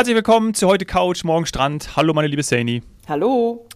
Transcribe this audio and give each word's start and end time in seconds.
Herzlich 0.00 0.16
willkommen 0.16 0.54
zu 0.54 0.66
heute 0.66 0.86
Couch, 0.86 1.24
morgen 1.24 1.44
Strand. 1.44 1.94
Hallo, 1.94 2.14
meine 2.14 2.26
liebe 2.26 2.42
Saini. 2.42 2.80
Hallo. 3.06 3.68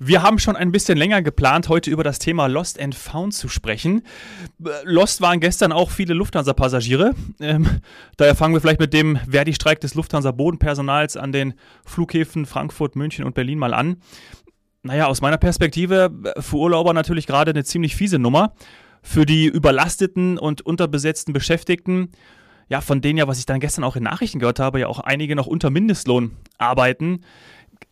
Wir 0.00 0.20
haben 0.24 0.40
schon 0.40 0.56
ein 0.56 0.72
bisschen 0.72 0.98
länger 0.98 1.22
geplant, 1.22 1.68
heute 1.68 1.88
über 1.88 2.02
das 2.02 2.18
Thema 2.18 2.48
Lost 2.48 2.80
and 2.80 2.96
Found 2.96 3.32
zu 3.32 3.46
sprechen. 3.46 4.02
Lost 4.82 5.20
waren 5.20 5.38
gestern 5.38 5.70
auch 5.70 5.92
viele 5.92 6.14
Lufthansa-Passagiere. 6.14 7.12
Ähm, 7.38 7.78
daher 8.16 8.34
fangen 8.34 8.54
wir 8.54 8.60
vielleicht 8.60 8.80
mit 8.80 8.92
dem 8.92 9.20
Verdi-Streik 9.30 9.78
des 9.78 9.94
Lufthansa-Bodenpersonals 9.94 11.16
an 11.16 11.30
den 11.30 11.54
Flughäfen 11.84 12.44
Frankfurt, 12.44 12.96
München 12.96 13.24
und 13.24 13.36
Berlin 13.36 13.60
mal 13.60 13.72
an. 13.72 13.98
Naja, 14.82 15.06
aus 15.06 15.20
meiner 15.20 15.38
Perspektive 15.38 16.10
für 16.40 16.56
Urlauber 16.56 16.92
natürlich 16.92 17.28
gerade 17.28 17.52
eine 17.52 17.62
ziemlich 17.62 17.94
fiese 17.94 18.18
Nummer. 18.18 18.52
Für 19.00 19.26
die 19.26 19.46
überlasteten 19.46 20.38
und 20.38 20.62
unterbesetzten 20.62 21.32
Beschäftigten 21.32 22.10
ja, 22.72 22.80
von 22.80 23.02
denen 23.02 23.18
ja, 23.18 23.28
was 23.28 23.38
ich 23.38 23.44
dann 23.44 23.60
gestern 23.60 23.84
auch 23.84 23.96
in 23.96 24.02
Nachrichten 24.02 24.38
gehört 24.38 24.58
habe, 24.58 24.80
ja 24.80 24.86
auch 24.86 24.98
einige 24.98 25.36
noch 25.36 25.46
unter 25.46 25.68
Mindestlohn 25.68 26.38
arbeiten, 26.56 27.20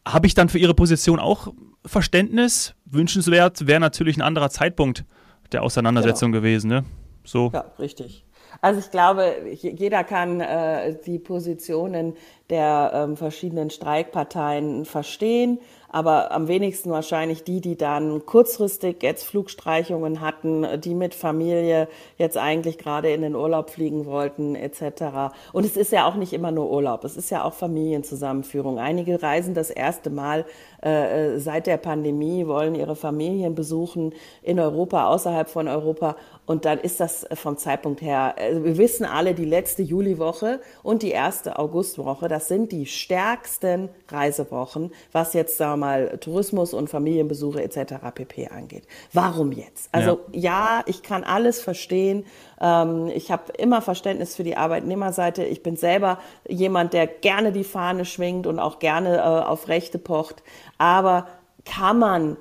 habe 0.08 0.26
ich 0.26 0.32
dann 0.32 0.48
für 0.48 0.58
ihre 0.58 0.72
Position 0.72 1.20
auch 1.20 1.52
Verständnis. 1.84 2.74
Wünschenswert 2.86 3.66
wäre 3.66 3.78
natürlich 3.78 4.16
ein 4.16 4.22
anderer 4.22 4.48
Zeitpunkt 4.48 5.04
der 5.52 5.64
Auseinandersetzung 5.64 6.32
genau. 6.32 6.40
gewesen. 6.40 6.68
Ne? 6.68 6.84
So. 7.24 7.50
Ja, 7.52 7.66
richtig. 7.78 8.24
Also 8.62 8.80
ich 8.80 8.90
glaube, 8.90 9.34
jeder 9.52 10.02
kann 10.02 10.40
äh, 10.40 10.96
die 11.04 11.18
Positionen 11.18 12.14
der 12.48 12.90
ähm, 12.94 13.18
verschiedenen 13.18 13.68
Streikparteien 13.68 14.86
verstehen 14.86 15.58
aber 15.90 16.32
am 16.32 16.48
wenigsten 16.48 16.90
wahrscheinlich 16.90 17.44
die, 17.44 17.60
die 17.60 17.76
dann 17.76 18.24
kurzfristig 18.24 19.02
jetzt 19.02 19.24
Flugstreichungen 19.24 20.20
hatten, 20.20 20.66
die 20.80 20.94
mit 20.94 21.14
Familie 21.14 21.88
jetzt 22.16 22.38
eigentlich 22.38 22.78
gerade 22.78 23.10
in 23.12 23.22
den 23.22 23.34
Urlaub 23.34 23.70
fliegen 23.70 24.06
wollten 24.06 24.54
etc. 24.54 25.32
Und 25.52 25.64
es 25.64 25.76
ist 25.76 25.92
ja 25.92 26.06
auch 26.06 26.14
nicht 26.14 26.32
immer 26.32 26.52
nur 26.52 26.70
Urlaub, 26.70 27.04
es 27.04 27.16
ist 27.16 27.30
ja 27.30 27.44
auch 27.44 27.54
Familienzusammenführung. 27.54 28.78
Einige 28.78 29.22
reisen 29.22 29.54
das 29.54 29.70
erste 29.70 30.10
Mal 30.10 30.44
äh, 30.82 31.38
seit 31.38 31.66
der 31.66 31.76
Pandemie, 31.76 32.46
wollen 32.46 32.74
ihre 32.74 32.96
Familien 32.96 33.54
besuchen 33.54 34.14
in 34.42 34.60
Europa, 34.60 35.08
außerhalb 35.08 35.48
von 35.48 35.68
Europa 35.68 36.16
und 36.50 36.64
dann 36.64 36.80
ist 36.80 36.98
das 36.98 37.28
vom 37.34 37.56
Zeitpunkt 37.58 38.02
her, 38.02 38.34
also 38.36 38.64
wir 38.64 38.76
wissen 38.76 39.06
alle, 39.06 39.34
die 39.34 39.44
letzte 39.44 39.82
Juliwoche 39.82 40.58
und 40.82 41.04
die 41.04 41.12
erste 41.12 41.60
Augustwoche, 41.60 42.26
das 42.26 42.48
sind 42.48 42.72
die 42.72 42.86
stärksten 42.86 43.88
Reisewochen, 44.08 44.90
was 45.12 45.32
jetzt, 45.32 45.58
sagen 45.58 45.74
wir 45.74 45.86
mal, 45.86 46.18
Tourismus 46.18 46.74
und 46.74 46.90
Familienbesuche 46.90 47.62
etc. 47.62 47.94
pp. 48.12 48.48
angeht. 48.48 48.82
Warum 49.12 49.52
jetzt? 49.52 49.90
Also 49.92 50.22
ja, 50.32 50.80
ja 50.80 50.82
ich 50.86 51.04
kann 51.04 51.22
alles 51.22 51.60
verstehen. 51.60 52.24
Ähm, 52.60 53.12
ich 53.14 53.30
habe 53.30 53.52
immer 53.56 53.80
Verständnis 53.80 54.34
für 54.34 54.42
die 54.42 54.56
Arbeitnehmerseite. 54.56 55.44
Ich 55.44 55.62
bin 55.62 55.76
selber 55.76 56.18
jemand, 56.48 56.94
der 56.94 57.06
gerne 57.06 57.52
die 57.52 57.62
Fahne 57.62 58.04
schwingt 58.04 58.48
und 58.48 58.58
auch 58.58 58.80
gerne 58.80 59.18
äh, 59.18 59.20
auf 59.20 59.68
Rechte 59.68 60.00
pocht. 60.00 60.42
Aber 60.78 61.28
kann 61.64 62.00
man 62.00 62.36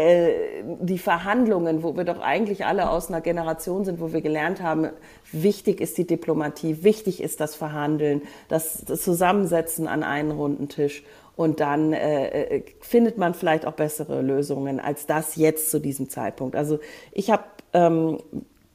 äh, 0.00 0.62
die 0.80 0.98
Verhandlungen, 0.98 1.82
wo 1.82 1.96
wir 1.96 2.04
doch 2.04 2.20
eigentlich 2.20 2.64
alle 2.64 2.90
aus 2.90 3.08
einer 3.08 3.20
Generation 3.20 3.84
sind, 3.84 4.00
wo 4.00 4.12
wir 4.12 4.20
gelernt 4.20 4.62
haben, 4.62 4.88
wichtig 5.32 5.80
ist 5.80 5.98
die 5.98 6.06
Diplomatie, 6.06 6.82
wichtig 6.82 7.22
ist 7.22 7.40
das 7.40 7.54
Verhandeln, 7.54 8.22
das, 8.48 8.84
das 8.84 9.02
Zusammensetzen 9.02 9.86
an 9.86 10.02
einen 10.02 10.30
runden 10.30 10.68
Tisch. 10.68 11.02
Und 11.36 11.60
dann 11.60 11.92
äh, 11.92 12.56
äh 12.56 12.62
findet 12.80 13.18
man 13.18 13.34
vielleicht 13.34 13.66
auch 13.66 13.72
bessere 13.72 14.22
Lösungen 14.22 14.80
als 14.80 15.06
das 15.06 15.36
jetzt 15.36 15.70
zu 15.70 15.78
diesem 15.78 16.08
Zeitpunkt. 16.08 16.56
Also 16.56 16.80
ich 17.12 17.30
habe 17.30 17.44
ähm, 17.72 18.18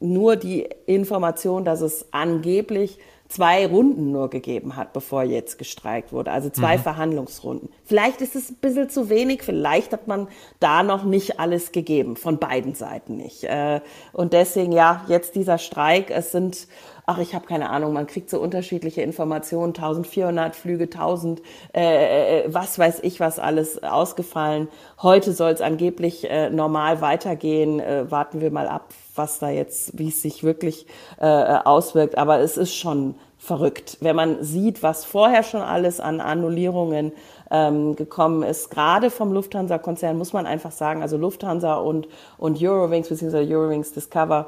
nur 0.00 0.36
die 0.36 0.68
Information, 0.86 1.64
dass 1.64 1.80
es 1.80 2.06
angeblich 2.12 2.98
zwei 3.28 3.66
Runden 3.66 4.12
nur 4.12 4.30
gegeben 4.30 4.76
hat, 4.76 4.92
bevor 4.92 5.22
jetzt 5.22 5.58
gestreikt 5.58 6.12
wurde. 6.12 6.30
Also 6.30 6.50
zwei 6.50 6.76
mhm. 6.76 6.82
Verhandlungsrunden. 6.82 7.68
Vielleicht 7.84 8.20
ist 8.20 8.36
es 8.36 8.50
ein 8.50 8.56
bisschen 8.56 8.88
zu 8.88 9.08
wenig, 9.08 9.42
vielleicht 9.42 9.92
hat 9.92 10.06
man 10.06 10.28
da 10.60 10.82
noch 10.82 11.04
nicht 11.04 11.40
alles 11.40 11.72
gegeben, 11.72 12.16
von 12.16 12.38
beiden 12.38 12.74
Seiten 12.74 13.16
nicht. 13.16 13.44
Äh, 13.44 13.80
und 14.12 14.32
deswegen, 14.32 14.72
ja, 14.72 15.04
jetzt 15.08 15.34
dieser 15.34 15.58
Streik, 15.58 16.10
es 16.10 16.32
sind, 16.32 16.68
ach, 17.06 17.18
ich 17.18 17.34
habe 17.34 17.46
keine 17.46 17.70
Ahnung, 17.70 17.92
man 17.92 18.06
kriegt 18.06 18.30
so 18.30 18.40
unterschiedliche 18.40 19.02
Informationen, 19.02 19.74
1400 19.74 20.54
Flüge, 20.54 20.84
1000, 20.84 21.42
äh, 21.74 22.42
äh, 22.42 22.44
was 22.48 22.78
weiß 22.78 23.00
ich, 23.02 23.20
was 23.20 23.38
alles 23.38 23.82
ausgefallen. 23.82 24.68
Heute 25.02 25.32
soll 25.32 25.50
es 25.52 25.60
angeblich 25.60 26.28
äh, 26.30 26.50
normal 26.50 27.00
weitergehen. 27.00 27.80
Äh, 27.80 28.10
warten 28.10 28.40
wir 28.40 28.50
mal 28.50 28.68
ab, 28.68 28.92
was 29.16 29.38
da 29.38 29.50
jetzt, 29.50 29.98
wie 29.98 30.08
es 30.08 30.22
sich 30.22 30.44
wirklich 30.44 30.86
äh, 31.18 31.26
auswirkt. 31.26 32.18
Aber 32.18 32.40
es 32.40 32.56
ist 32.56 32.74
schon 32.74 33.14
verrückt, 33.38 33.98
wenn 34.00 34.16
man 34.16 34.42
sieht, 34.42 34.82
was 34.82 35.04
vorher 35.04 35.42
schon 35.42 35.60
alles 35.60 36.00
an 36.00 36.20
Annullierungen 36.20 37.12
ähm, 37.50 37.94
gekommen 37.96 38.42
ist. 38.42 38.70
Gerade 38.70 39.10
vom 39.10 39.32
Lufthansa-Konzern 39.32 40.18
muss 40.18 40.32
man 40.32 40.46
einfach 40.46 40.72
sagen, 40.72 41.02
also 41.02 41.16
Lufthansa 41.16 41.74
und, 41.76 42.08
und 42.38 42.60
Eurowings 42.60 43.08
bzw. 43.08 43.46
Eurowings 43.54 43.92
Discover, 43.92 44.46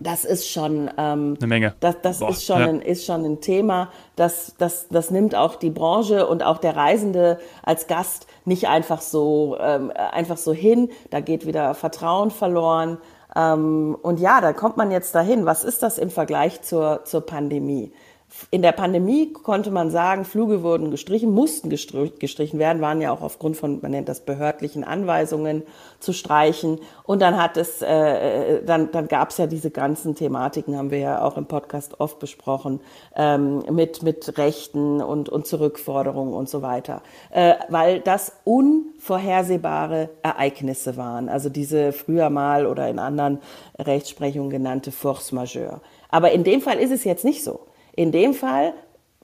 das 0.00 0.24
ist 0.24 0.48
schon 0.48 0.90
ähm, 0.96 1.36
eine 1.38 1.46
Menge. 1.46 1.74
Das, 1.80 1.96
das 2.02 2.20
Boah, 2.20 2.30
ist, 2.30 2.44
schon 2.44 2.60
ja. 2.60 2.66
ein, 2.68 2.80
ist 2.80 3.04
schon 3.04 3.24
ein 3.24 3.40
Thema. 3.40 3.90
Das, 4.14 4.54
das, 4.58 4.86
das 4.88 5.10
nimmt 5.10 5.34
auch 5.34 5.56
die 5.56 5.70
Branche 5.70 6.26
und 6.26 6.44
auch 6.44 6.58
der 6.58 6.76
Reisende 6.76 7.38
als 7.64 7.88
Gast 7.88 8.26
nicht 8.44 8.68
einfach 8.68 9.00
so, 9.00 9.56
ähm, 9.60 9.90
einfach 9.90 10.36
so 10.36 10.52
hin. 10.52 10.90
Da 11.10 11.20
geht 11.20 11.46
wieder 11.46 11.74
Vertrauen 11.74 12.30
verloren. 12.30 12.98
Ähm, 13.36 13.96
und 14.00 14.20
ja, 14.20 14.40
da 14.40 14.52
kommt 14.52 14.76
man 14.76 14.90
jetzt 14.90 15.14
dahin. 15.14 15.46
Was 15.46 15.64
ist 15.64 15.82
das 15.82 15.98
im 15.98 16.10
Vergleich 16.10 16.62
zur, 16.62 17.04
zur 17.04 17.20
Pandemie? 17.24 17.92
In 18.50 18.62
der 18.62 18.72
Pandemie 18.72 19.32
konnte 19.32 19.70
man 19.70 19.90
sagen, 19.90 20.24
Flüge 20.24 20.62
wurden 20.62 20.90
gestrichen, 20.90 21.32
mussten 21.32 21.70
gestrichen 21.70 22.58
werden, 22.58 22.82
waren 22.82 23.00
ja 23.00 23.10
auch 23.10 23.22
aufgrund 23.22 23.56
von, 23.56 23.80
man 23.80 23.90
nennt 23.90 24.08
das 24.08 24.20
behördlichen 24.20 24.84
Anweisungen 24.84 25.62
zu 25.98 26.12
streichen. 26.12 26.78
Und 27.04 27.20
dann 27.20 27.40
hat 27.40 27.56
es, 27.56 27.82
äh, 27.82 27.86
äh 28.58 28.64
dann, 28.64 28.90
dann 28.92 29.08
gab 29.08 29.30
es 29.30 29.38
ja 29.38 29.46
diese 29.46 29.70
ganzen 29.70 30.14
Thematiken, 30.14 30.76
haben 30.76 30.90
wir 30.90 30.98
ja 30.98 31.22
auch 31.22 31.36
im 31.36 31.46
Podcast 31.46 32.00
oft 32.00 32.18
besprochen, 32.18 32.80
ähm, 33.16 33.64
mit, 33.70 34.02
mit 34.02 34.36
Rechten 34.38 35.00
und, 35.00 35.28
und 35.28 35.46
Zurückforderungen 35.46 36.34
und 36.34 36.48
so 36.48 36.62
weiter. 36.62 37.02
Äh, 37.30 37.54
weil 37.68 38.00
das 38.00 38.32
unvorhersehbare 38.44 40.10
Ereignisse 40.22 40.96
waren. 40.96 41.28
Also 41.28 41.48
diese 41.48 41.92
früher 41.92 42.28
mal 42.30 42.66
oder 42.66 42.88
in 42.88 42.98
anderen 42.98 43.40
Rechtsprechungen 43.78 44.50
genannte 44.50 44.92
Force 44.92 45.32
majeure. 45.32 45.80
Aber 46.10 46.32
in 46.32 46.44
dem 46.44 46.60
Fall 46.60 46.78
ist 46.78 46.92
es 46.92 47.04
jetzt 47.04 47.24
nicht 47.24 47.42
so. 47.42 47.67
In 47.98 48.12
dem 48.12 48.32
Fall 48.32 48.74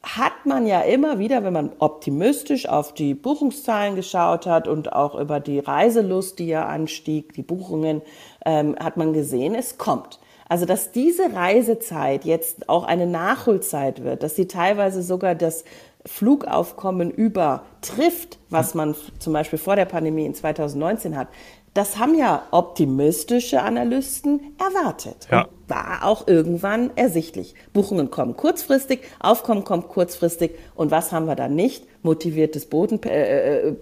hat 0.03 0.47
man 0.47 0.67
ja 0.67 0.81
immer 0.81 1.21
wieder, 1.21 1.45
wenn 1.45 1.53
man 1.53 1.71
optimistisch 1.79 2.69
auf 2.69 2.93
die 2.93 3.15
Buchungszahlen 3.15 3.95
geschaut 3.95 4.47
hat 4.47 4.67
und 4.67 4.93
auch 4.93 5.15
über 5.15 5.39
die 5.39 5.61
Reiselust, 5.61 6.41
die 6.41 6.49
ja 6.49 6.67
anstieg, 6.67 7.35
die 7.35 7.45
Buchungen, 7.45 8.03
ähm, 8.45 8.75
hat 8.81 8.97
man 8.97 9.13
gesehen, 9.13 9.55
es 9.55 9.79
kommt. 9.79 10.19
Also, 10.49 10.67
dass 10.67 10.91
diese 10.91 11.33
Reisezeit 11.35 12.25
jetzt 12.25 12.69
auch 12.69 12.83
eine 12.83 13.07
Nachholzeit 13.07 14.03
wird, 14.03 14.25
dass 14.25 14.35
sie 14.35 14.49
teilweise 14.49 15.05
sogar 15.05 15.37
das 15.37 15.65
Flugaufkommen 16.05 17.13
übertrifft, 17.13 18.41
was 18.51 18.75
man 18.75 18.97
zum 19.21 19.33
Beispiel 19.33 19.61
vor 19.61 19.77
der 19.77 19.85
Pandemie 19.85 20.27
in 20.27 20.35
2019 20.35 21.17
hat, 21.17 21.29
das 21.75 21.99
haben 21.99 22.19
ja 22.19 22.43
optimistische 22.51 23.63
Analysten 23.63 24.57
erwartet. 24.59 25.29
Ja. 25.31 25.47
War 25.69 26.05
auch 26.05 26.27
irgendwann 26.27 26.91
ersichtlich. 26.97 27.55
Buchungen 27.73 28.11
kommen 28.11 28.37
kurzfristig, 28.37 29.01
Aufkommen 29.21 29.65
kommt 29.65 29.89
kurzfristig. 29.89 30.53
Und 30.75 30.91
was 30.91 31.13
haben 31.13 31.27
wir 31.27 31.37
dann 31.37 31.55
nicht? 31.55 31.87
Motiviertes 32.03 32.67
Boden. 32.67 33.03
Äh, 33.05 33.69
äh, 33.69 33.77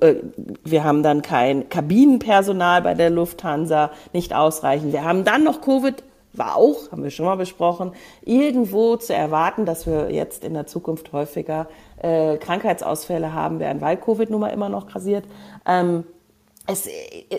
äh, 0.00 0.22
wir 0.64 0.84
haben 0.84 1.02
dann 1.02 1.22
kein 1.22 1.68
Kabinenpersonal 1.68 2.82
bei 2.82 2.94
der 2.94 3.10
Lufthansa, 3.10 3.90
nicht 4.12 4.34
ausreichend. 4.34 4.92
Wir 4.92 5.04
haben 5.04 5.24
dann 5.24 5.44
noch 5.44 5.60
Covid 5.60 6.02
war 6.36 6.56
auch, 6.56 6.90
haben 6.90 7.02
wir 7.02 7.10
schon 7.10 7.26
mal 7.26 7.36
besprochen, 7.36 7.92
irgendwo 8.24 8.96
zu 8.96 9.14
erwarten, 9.14 9.66
dass 9.66 9.86
wir 9.86 10.10
jetzt 10.10 10.44
in 10.44 10.54
der 10.54 10.66
Zukunft 10.66 11.12
häufiger 11.12 11.68
äh, 12.02 12.36
Krankheitsausfälle 12.38 13.32
haben, 13.32 13.60
während 13.60 13.80
weil 13.80 13.96
Covid 13.96 14.30
nun 14.30 14.40
mal 14.40 14.48
immer 14.48 14.68
noch 14.68 14.88
grasiert. 14.88 15.24
Ähm, 15.64 16.04
es, 16.66 16.88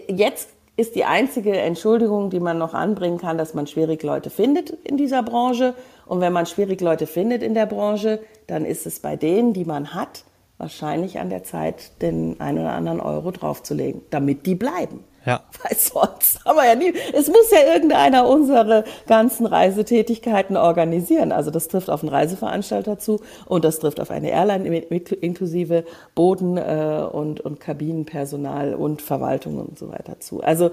jetzt 0.07 0.50
ist 0.77 0.95
die 0.95 1.06
einzige 1.06 1.57
Entschuldigung, 1.57 2.30
die 2.30 2.39
man 2.39 2.57
noch 2.57 2.74
anbringen 2.74 3.18
kann, 3.18 3.38
dass 3.38 3.54
man 3.54 3.68
schwierig 3.68 4.04
Leute 4.04 4.30
findet 4.30 4.72
in 4.72 4.98
dieser 4.98 5.24
Branche. 5.24 5.74
Und 6.06 6.19
wenn 6.19 6.33
man 6.33 6.45
schwierig 6.45 6.81
Leute 6.81 7.07
findet 7.07 7.44
in 7.44 7.54
der 7.54 7.66
Branche, 7.66 8.19
dann 8.48 8.66
ist 8.66 8.86
es 8.86 9.00
bei 9.00 9.16
denen, 9.16 9.54
die 9.54 9.66
man 9.66 9.94
hat, 9.94 10.25
wahrscheinlich 10.57 11.19
an 11.19 11.30
der 11.30 11.44
Zeit, 11.44 12.01
den 12.01 12.39
einen 12.39 12.60
oder 12.60 12.74
anderen 12.74 13.00
Euro 13.00 13.31
draufzulegen, 13.31 14.01
damit 14.10 14.45
die 14.45 14.56
bleiben. 14.56 15.04
Ja. 15.25 15.42
Weil 15.63 15.77
sonst 15.77 16.45
haben 16.45 16.57
wir 16.57 16.66
ja 16.66 16.75
nie. 16.75 16.94
Es 17.13 17.27
muss 17.27 17.51
ja 17.51 17.74
irgendeiner 17.74 18.27
unsere 18.27 18.83
ganzen 19.07 19.45
Reisetätigkeiten 19.45 20.57
organisieren. 20.57 21.31
Also 21.31 21.51
das 21.51 21.68
trifft 21.68 21.89
auf 21.89 22.04
einen 22.04 22.10
Reiseveranstalter 22.10 23.00
zu 23.00 23.22
und 23.45 23.66
das 23.66 23.80
trifft 23.80 24.00
auf 24.00 24.12
eine 24.12 24.30
Airline 24.30 24.66
inklusive 24.66 25.86
Boden 26.13 26.57
äh, 26.57 27.06
und, 27.12 27.42
und 27.42 27.60
Kabinenpersonal 27.60 28.75
und 28.75 29.01
Verwaltung 29.01 29.57
und 29.57 29.80
so 29.80 29.89
weiter 29.89 30.19
zu. 30.19 30.42
Also 30.42 30.72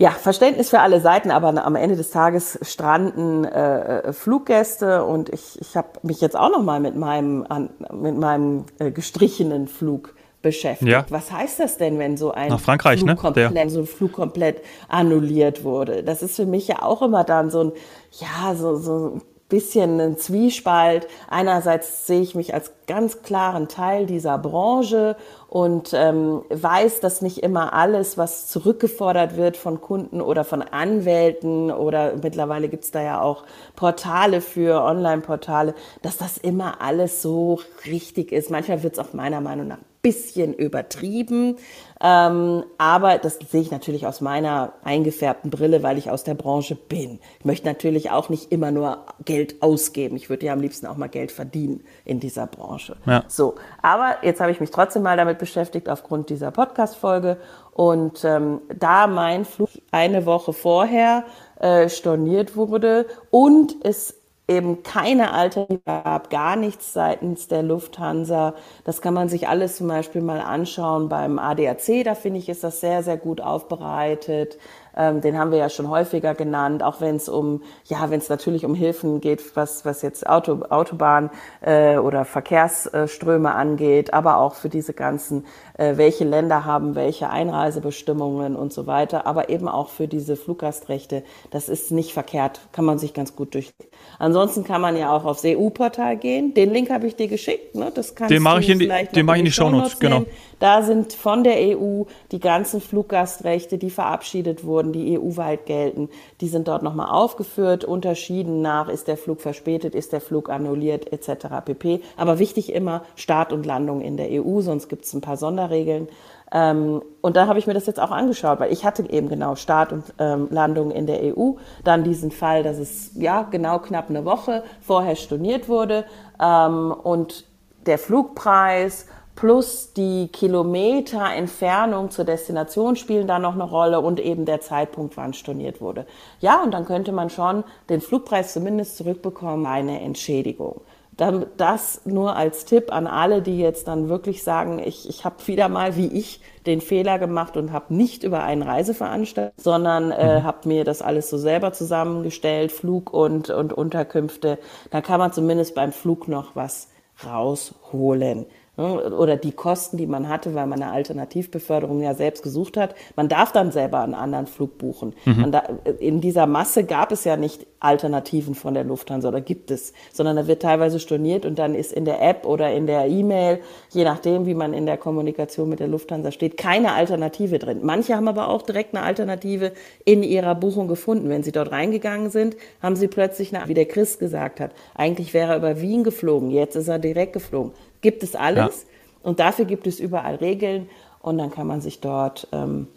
Ja, 0.00 0.10
Verständnis 0.10 0.70
für 0.70 0.78
alle 0.78 1.00
Seiten, 1.00 1.32
aber 1.32 1.48
am 1.64 1.74
Ende 1.74 1.96
des 1.96 2.12
Tages 2.12 2.56
stranden 2.62 3.44
äh, 3.44 4.12
Fluggäste 4.12 5.04
und 5.04 5.28
ich, 5.28 5.60
ich 5.60 5.76
habe 5.76 5.88
mich 6.02 6.20
jetzt 6.20 6.36
auch 6.36 6.50
noch 6.50 6.62
mal 6.62 6.78
mit 6.78 6.94
meinem 6.94 7.44
an, 7.48 7.70
mit 7.92 8.16
meinem 8.16 8.66
äh, 8.78 8.92
gestrichenen 8.92 9.66
Flug 9.66 10.14
beschäftigt. 10.42 10.90
Ja. 10.90 11.04
Was 11.08 11.32
heißt 11.32 11.60
das 11.60 11.76
denn, 11.76 11.98
wenn 11.98 12.16
so 12.16 12.32
ein 12.32 12.56
Frankreich, 12.58 13.00
Flug 13.00 13.08
ne? 13.08 13.16
komplett, 13.16 13.70
so 13.70 13.80
ein 13.80 13.86
Flug 13.86 14.12
komplett 14.12 14.62
annulliert 14.88 15.64
wurde? 15.64 16.02
Das 16.04 16.22
ist 16.22 16.36
für 16.36 16.46
mich 16.46 16.68
ja 16.68 16.82
auch 16.82 17.02
immer 17.02 17.24
dann 17.24 17.50
so 17.50 17.64
ein 17.64 17.72
ja 18.12 18.54
so 18.54 18.76
so 18.76 19.20
bisschen 19.48 20.00
ein 20.00 20.18
Zwiespalt. 20.18 21.08
Einerseits 21.28 22.06
sehe 22.06 22.20
ich 22.20 22.34
mich 22.34 22.54
als 22.54 22.72
ganz 22.88 23.22
klaren 23.22 23.68
Teil 23.68 24.06
dieser 24.06 24.36
Branche 24.38 25.14
und 25.48 25.92
ähm, 25.94 26.42
weiß, 26.50 26.98
dass 26.98 27.22
nicht 27.22 27.38
immer 27.38 27.72
alles, 27.72 28.18
was 28.18 28.48
zurückgefordert 28.48 29.36
wird 29.36 29.56
von 29.56 29.80
Kunden 29.80 30.20
oder 30.20 30.42
von 30.42 30.62
Anwälten 30.62 31.70
oder 31.70 32.14
mittlerweile 32.20 32.68
gibt's 32.68 32.90
da 32.90 33.00
ja 33.00 33.20
auch 33.20 33.44
Portale 33.76 34.40
für 34.40 34.82
Online-Portale, 34.82 35.74
dass 36.02 36.16
das 36.16 36.36
immer 36.38 36.80
alles 36.80 37.22
so 37.22 37.60
richtig 37.86 38.32
ist. 38.32 38.50
Manchmal 38.50 38.82
wird's 38.82 38.98
auch 38.98 39.12
meiner 39.12 39.40
Meinung 39.40 39.68
nach 39.68 39.78
bisschen 40.02 40.54
übertrieben. 40.54 41.56
Ähm, 42.00 42.64
aber 42.78 43.18
das 43.18 43.38
sehe 43.50 43.60
ich 43.60 43.70
natürlich 43.70 44.06
aus 44.06 44.20
meiner 44.20 44.72
eingefärbten 44.84 45.50
Brille, 45.50 45.82
weil 45.82 45.98
ich 45.98 46.10
aus 46.10 46.24
der 46.24 46.34
Branche 46.34 46.76
bin. 46.76 47.18
Ich 47.40 47.44
möchte 47.44 47.66
natürlich 47.66 48.10
auch 48.10 48.28
nicht 48.28 48.52
immer 48.52 48.70
nur 48.70 49.04
Geld 49.24 49.62
ausgeben. 49.62 50.16
Ich 50.16 50.30
würde 50.30 50.46
ja 50.46 50.52
am 50.52 50.60
liebsten 50.60 50.86
auch 50.86 50.96
mal 50.96 51.08
Geld 51.08 51.32
verdienen 51.32 51.84
in 52.04 52.20
dieser 52.20 52.46
Branche. 52.46 52.77
Ja. 53.06 53.24
So, 53.28 53.56
aber 53.82 54.16
jetzt 54.22 54.40
habe 54.40 54.50
ich 54.50 54.60
mich 54.60 54.70
trotzdem 54.70 55.02
mal 55.02 55.16
damit 55.16 55.38
beschäftigt 55.38 55.88
aufgrund 55.88 56.30
dieser 56.30 56.50
Podcast-Folge. 56.50 57.38
Und 57.72 58.24
ähm, 58.24 58.60
da 58.74 59.06
mein 59.06 59.44
Flug 59.44 59.68
eine 59.92 60.26
Woche 60.26 60.52
vorher 60.52 61.24
äh, 61.60 61.88
storniert 61.88 62.56
wurde 62.56 63.06
und 63.30 63.76
es 63.84 64.17
eben 64.48 64.82
keine 64.82 65.32
Alternative 65.32 65.80
gab, 65.84 66.30
gar 66.30 66.56
nichts 66.56 66.92
seitens 66.92 67.48
der 67.48 67.62
Lufthansa. 67.62 68.54
Das 68.84 69.02
kann 69.02 69.14
man 69.14 69.28
sich 69.28 69.48
alles 69.48 69.76
zum 69.76 69.88
Beispiel 69.88 70.22
mal 70.22 70.40
anschauen 70.40 71.08
beim 71.08 71.38
ADAC. 71.38 72.04
Da 72.04 72.14
finde 72.14 72.38
ich, 72.38 72.48
ist 72.48 72.64
das 72.64 72.80
sehr, 72.80 73.02
sehr 73.02 73.18
gut 73.18 73.40
aufbereitet. 73.40 74.58
Ähm, 74.98 75.20
den 75.20 75.38
haben 75.38 75.52
wir 75.52 75.58
ja 75.58 75.68
schon 75.68 75.88
häufiger 75.88 76.34
genannt, 76.34 76.82
auch 76.82 77.00
wenn 77.00 77.16
es 77.16 77.28
um, 77.28 77.62
ja, 77.84 78.10
wenn 78.10 78.18
es 78.18 78.28
natürlich 78.28 78.64
um 78.64 78.74
Hilfen 78.74 79.20
geht, 79.20 79.54
was, 79.56 79.84
was 79.84 80.02
jetzt 80.02 80.26
Auto, 80.28 80.62
Autobahn 80.70 81.30
äh, 81.60 81.98
oder 81.98 82.24
Verkehrsströme 82.24 83.54
angeht, 83.54 84.12
aber 84.12 84.38
auch 84.38 84.54
für 84.54 84.68
diese 84.68 84.94
ganzen, 84.94 85.46
äh, 85.74 85.96
welche 85.96 86.24
Länder 86.24 86.64
haben 86.64 86.96
welche 86.96 87.30
Einreisebestimmungen 87.30 88.56
und 88.56 88.72
so 88.72 88.86
weiter, 88.88 89.26
aber 89.26 89.50
eben 89.50 89.68
auch 89.68 89.88
für 89.88 90.08
diese 90.08 90.34
Fluggastrechte. 90.36 91.22
Das 91.50 91.68
ist 91.68 91.92
nicht 91.92 92.12
verkehrt, 92.12 92.60
kann 92.72 92.84
man 92.84 92.98
sich 92.98 93.14
ganz 93.14 93.36
gut 93.36 93.54
durch. 93.54 93.72
Ansonsten 94.18 94.37
kann 94.64 94.80
man 94.80 94.96
ja 94.96 95.14
auch 95.14 95.24
aufs 95.24 95.44
EU-Portal 95.44 96.16
gehen. 96.16 96.54
Den 96.54 96.72
Link 96.72 96.90
habe 96.90 97.06
ich 97.06 97.16
dir 97.16 97.28
geschickt. 97.28 97.74
Ne? 97.74 97.90
Das 97.94 98.14
kannst 98.14 98.30
den 98.30 98.42
mache 98.42 98.60
ich 98.60 98.68
in 98.68 98.78
die, 98.78 98.88
den 98.88 99.26
mache 99.26 99.36
ich 99.36 99.40
in 99.40 99.44
die 99.46 99.52
Shownotes, 99.52 99.98
genau. 99.98 100.24
Da 100.58 100.82
sind 100.82 101.12
von 101.12 101.44
der 101.44 101.56
EU 101.56 102.02
die 102.32 102.40
ganzen 102.40 102.80
Fluggastrechte, 102.80 103.78
die 103.78 103.90
verabschiedet 103.90 104.64
wurden, 104.64 104.92
die 104.92 105.18
EU-weit 105.18 105.66
gelten, 105.66 106.08
die 106.40 106.48
sind 106.48 106.66
dort 106.66 106.82
nochmal 106.82 107.10
aufgeführt, 107.10 107.84
unterschieden 107.84 108.60
nach, 108.60 108.88
ist 108.88 109.06
der 109.06 109.16
Flug 109.16 109.40
verspätet, 109.40 109.94
ist 109.94 110.12
der 110.12 110.20
Flug 110.20 110.50
annulliert 110.50 111.12
etc. 111.12 111.46
pp. 111.64 112.00
Aber 112.16 112.38
wichtig 112.38 112.72
immer 112.72 113.04
Start 113.14 113.52
und 113.52 113.66
Landung 113.66 114.00
in 114.00 114.16
der 114.16 114.28
EU, 114.30 114.60
sonst 114.60 114.88
gibt 114.88 115.04
es 115.04 115.12
ein 115.12 115.20
paar 115.20 115.36
Sonderregeln. 115.36 116.08
Ähm, 116.52 117.02
und 117.20 117.36
da 117.36 117.46
habe 117.46 117.58
ich 117.58 117.66
mir 117.66 117.74
das 117.74 117.86
jetzt 117.86 118.00
auch 118.00 118.10
angeschaut, 118.10 118.60
weil 118.60 118.72
ich 118.72 118.84
hatte 118.84 119.08
eben 119.10 119.28
genau 119.28 119.54
Start 119.54 119.92
und 119.92 120.04
ähm, 120.18 120.48
Landung 120.50 120.90
in 120.90 121.06
der 121.06 121.20
EU. 121.22 121.52
Dann 121.84 122.04
diesen 122.04 122.30
Fall, 122.30 122.62
dass 122.62 122.78
es 122.78 123.10
ja 123.14 123.42
genau 123.42 123.78
knapp 123.78 124.08
eine 124.08 124.24
Woche 124.24 124.62
vorher 124.80 125.16
storniert 125.16 125.68
wurde 125.68 126.04
ähm, 126.40 126.92
und 126.92 127.44
der 127.86 127.98
Flugpreis 127.98 129.06
plus 129.38 129.92
die 129.92 130.28
Kilometer 130.32 131.32
Entfernung 131.32 132.10
zur 132.10 132.24
Destination 132.24 132.96
spielen 132.96 133.28
da 133.28 133.38
noch 133.38 133.54
eine 133.54 133.62
Rolle 133.62 134.00
und 134.00 134.18
eben 134.18 134.44
der 134.46 134.60
Zeitpunkt, 134.60 135.16
wann 135.16 135.32
storniert 135.32 135.80
wurde. 135.80 136.06
Ja, 136.40 136.60
und 136.60 136.72
dann 136.72 136.84
könnte 136.84 137.12
man 137.12 137.30
schon 137.30 137.62
den 137.88 138.00
Flugpreis 138.00 138.52
zumindest 138.52 138.96
zurückbekommen, 138.96 139.64
eine 139.64 140.00
Entschädigung. 140.00 140.80
Das 141.18 142.02
nur 142.04 142.36
als 142.36 142.64
Tipp 142.64 142.92
an 142.92 143.08
alle, 143.08 143.42
die 143.42 143.58
jetzt 143.58 143.88
dann 143.88 144.08
wirklich 144.08 144.44
sagen, 144.44 144.78
ich, 144.78 145.08
ich 145.08 145.24
habe 145.24 145.34
wieder 145.46 145.68
mal 145.68 145.96
wie 145.96 146.06
ich 146.06 146.40
den 146.64 146.80
Fehler 146.80 147.18
gemacht 147.18 147.56
und 147.56 147.72
habe 147.72 147.92
nicht 147.92 148.22
über 148.22 148.44
einen 148.44 148.62
Reiseveranstalter, 148.62 149.52
sondern 149.56 150.12
äh, 150.12 150.38
mhm. 150.38 150.44
habe 150.44 150.68
mir 150.68 150.84
das 150.84 151.02
alles 151.02 151.28
so 151.28 151.36
selber 151.36 151.72
zusammengestellt, 151.72 152.70
Flug 152.70 153.12
und, 153.12 153.50
und 153.50 153.72
Unterkünfte. 153.72 154.58
Da 154.92 155.00
kann 155.00 155.18
man 155.18 155.32
zumindest 155.32 155.74
beim 155.74 155.90
Flug 155.90 156.28
noch 156.28 156.54
was 156.54 156.88
rausholen. 157.26 158.46
Ne, 158.78 159.10
oder 159.10 159.36
die 159.36 159.50
Kosten, 159.50 159.96
die 159.96 160.06
man 160.06 160.28
hatte, 160.28 160.54
weil 160.54 160.68
man 160.68 160.80
eine 160.80 160.92
Alternativbeförderung 160.92 162.00
ja 162.00 162.14
selbst 162.14 162.44
gesucht 162.44 162.76
hat. 162.76 162.94
Man 163.16 163.28
darf 163.28 163.50
dann 163.50 163.72
selber 163.72 163.98
einen 163.98 164.14
anderen 164.14 164.46
Flug 164.46 164.78
buchen. 164.78 165.14
Mhm. 165.24 165.50
Da, 165.50 165.64
in 165.98 166.20
dieser 166.20 166.46
Masse 166.46 166.84
gab 166.84 167.10
es 167.10 167.24
ja 167.24 167.36
nicht 167.36 167.66
Alternativen 167.80 168.54
von 168.54 168.74
der 168.74 168.84
Lufthansa 168.84 169.28
oder 169.28 169.40
gibt 169.40 169.72
es, 169.72 169.92
sondern 170.12 170.36
da 170.36 170.46
wird 170.46 170.62
teilweise 170.62 171.00
storniert 171.00 171.44
und 171.44 171.58
dann 171.58 171.74
ist 171.74 171.92
in 171.92 172.04
der 172.04 172.22
App 172.22 172.46
oder 172.46 172.72
in 172.72 172.86
der 172.86 173.08
E-Mail, 173.08 173.58
je 173.90 174.04
nachdem, 174.04 174.46
wie 174.46 174.54
man 174.54 174.72
in 174.72 174.86
der 174.86 174.96
Kommunikation 174.96 175.68
mit 175.68 175.80
der 175.80 175.88
Lufthansa 175.88 176.30
steht, 176.30 176.56
keine 176.56 176.92
Alternative 176.92 177.58
drin. 177.58 177.80
Manche 177.82 178.14
haben 178.14 178.28
aber 178.28 178.48
auch 178.48 178.62
direkt 178.62 178.94
eine 178.94 179.04
Alternative 179.04 179.72
in 180.04 180.22
ihrer 180.22 180.54
Buchung 180.54 180.86
gefunden. 180.86 181.28
Wenn 181.28 181.42
sie 181.42 181.52
dort 181.52 181.72
reingegangen 181.72 182.30
sind, 182.30 182.56
haben 182.80 182.94
sie 182.94 183.08
plötzlich, 183.08 183.54
eine, 183.56 183.66
wie 183.66 183.74
der 183.74 183.86
Chris 183.86 184.20
gesagt 184.20 184.60
hat, 184.60 184.70
eigentlich 184.94 185.34
wäre 185.34 185.52
er 185.52 185.56
über 185.58 185.80
Wien 185.80 186.04
geflogen, 186.04 186.52
jetzt 186.52 186.76
ist 186.76 186.86
er 186.86 187.00
direkt 187.00 187.32
geflogen 187.32 187.72
gibt 188.00 188.22
es 188.22 188.34
alles. 188.34 188.82
Ja. 188.82 188.88
Und 189.22 189.40
dafür 189.40 189.64
gibt 189.64 189.86
es 189.86 190.00
überall 190.00 190.36
Regeln. 190.36 190.88
Und 191.20 191.38
dann 191.38 191.50
kann 191.50 191.66
man 191.66 191.80
sich 191.80 192.00
dort 192.00 192.48
ähm, 192.52 192.88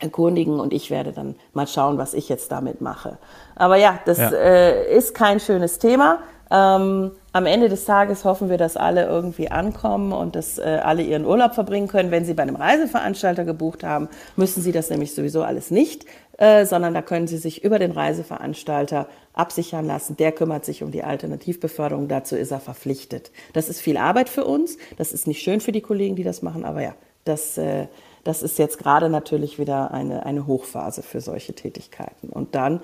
erkundigen 0.00 0.60
und 0.60 0.72
ich 0.72 0.90
werde 0.90 1.12
dann 1.12 1.34
mal 1.52 1.66
schauen, 1.66 1.98
was 1.98 2.14
ich 2.14 2.28
jetzt 2.28 2.52
damit 2.52 2.80
mache. 2.80 3.18
Aber 3.56 3.76
ja, 3.76 3.98
das 4.04 4.18
ja. 4.18 4.30
Äh, 4.30 4.96
ist 4.96 5.14
kein 5.14 5.40
schönes 5.40 5.78
Thema. 5.78 6.20
Ähm, 6.50 7.10
am 7.32 7.46
Ende 7.46 7.68
des 7.68 7.84
Tages 7.84 8.24
hoffen 8.24 8.48
wir, 8.48 8.56
dass 8.56 8.76
alle 8.76 9.06
irgendwie 9.06 9.50
ankommen 9.50 10.12
und 10.12 10.34
dass 10.34 10.58
äh, 10.58 10.80
alle 10.82 11.02
ihren 11.02 11.26
Urlaub 11.26 11.54
verbringen 11.54 11.88
können. 11.88 12.10
Wenn 12.10 12.24
sie 12.24 12.34
bei 12.34 12.42
einem 12.42 12.56
Reiseveranstalter 12.56 13.44
gebucht 13.44 13.84
haben, 13.84 14.08
müssen 14.36 14.62
sie 14.62 14.72
das 14.72 14.88
nämlich 14.88 15.14
sowieso 15.14 15.42
alles 15.42 15.70
nicht, 15.70 16.06
äh, 16.38 16.64
sondern 16.64 16.94
da 16.94 17.02
können 17.02 17.26
sie 17.26 17.36
sich 17.36 17.64
über 17.64 17.78
den 17.78 17.90
Reiseveranstalter 17.90 19.06
absichern 19.34 19.86
lassen. 19.86 20.16
Der 20.16 20.32
kümmert 20.32 20.64
sich 20.64 20.82
um 20.82 20.90
die 20.90 21.04
Alternativbeförderung. 21.04 22.08
Dazu 22.08 22.36
ist 22.36 22.50
er 22.50 22.60
verpflichtet. 22.60 23.30
Das 23.52 23.68
ist 23.68 23.80
viel 23.80 23.96
Arbeit 23.96 24.28
für 24.28 24.44
uns. 24.44 24.78
Das 24.96 25.12
ist 25.12 25.26
nicht 25.26 25.42
schön 25.42 25.60
für 25.60 25.72
die 25.72 25.80
Kollegen, 25.80 26.16
die 26.16 26.24
das 26.24 26.42
machen, 26.42 26.64
aber 26.64 26.82
ja, 26.82 26.94
das, 27.24 27.58
äh, 27.58 27.86
das 28.24 28.42
ist 28.42 28.58
jetzt 28.58 28.78
gerade 28.78 29.08
natürlich 29.10 29.58
wieder 29.58 29.90
eine, 29.92 30.24
eine 30.24 30.46
Hochphase 30.46 31.02
für 31.02 31.20
solche 31.20 31.54
Tätigkeiten. 31.54 32.28
Und 32.28 32.54
dann 32.54 32.80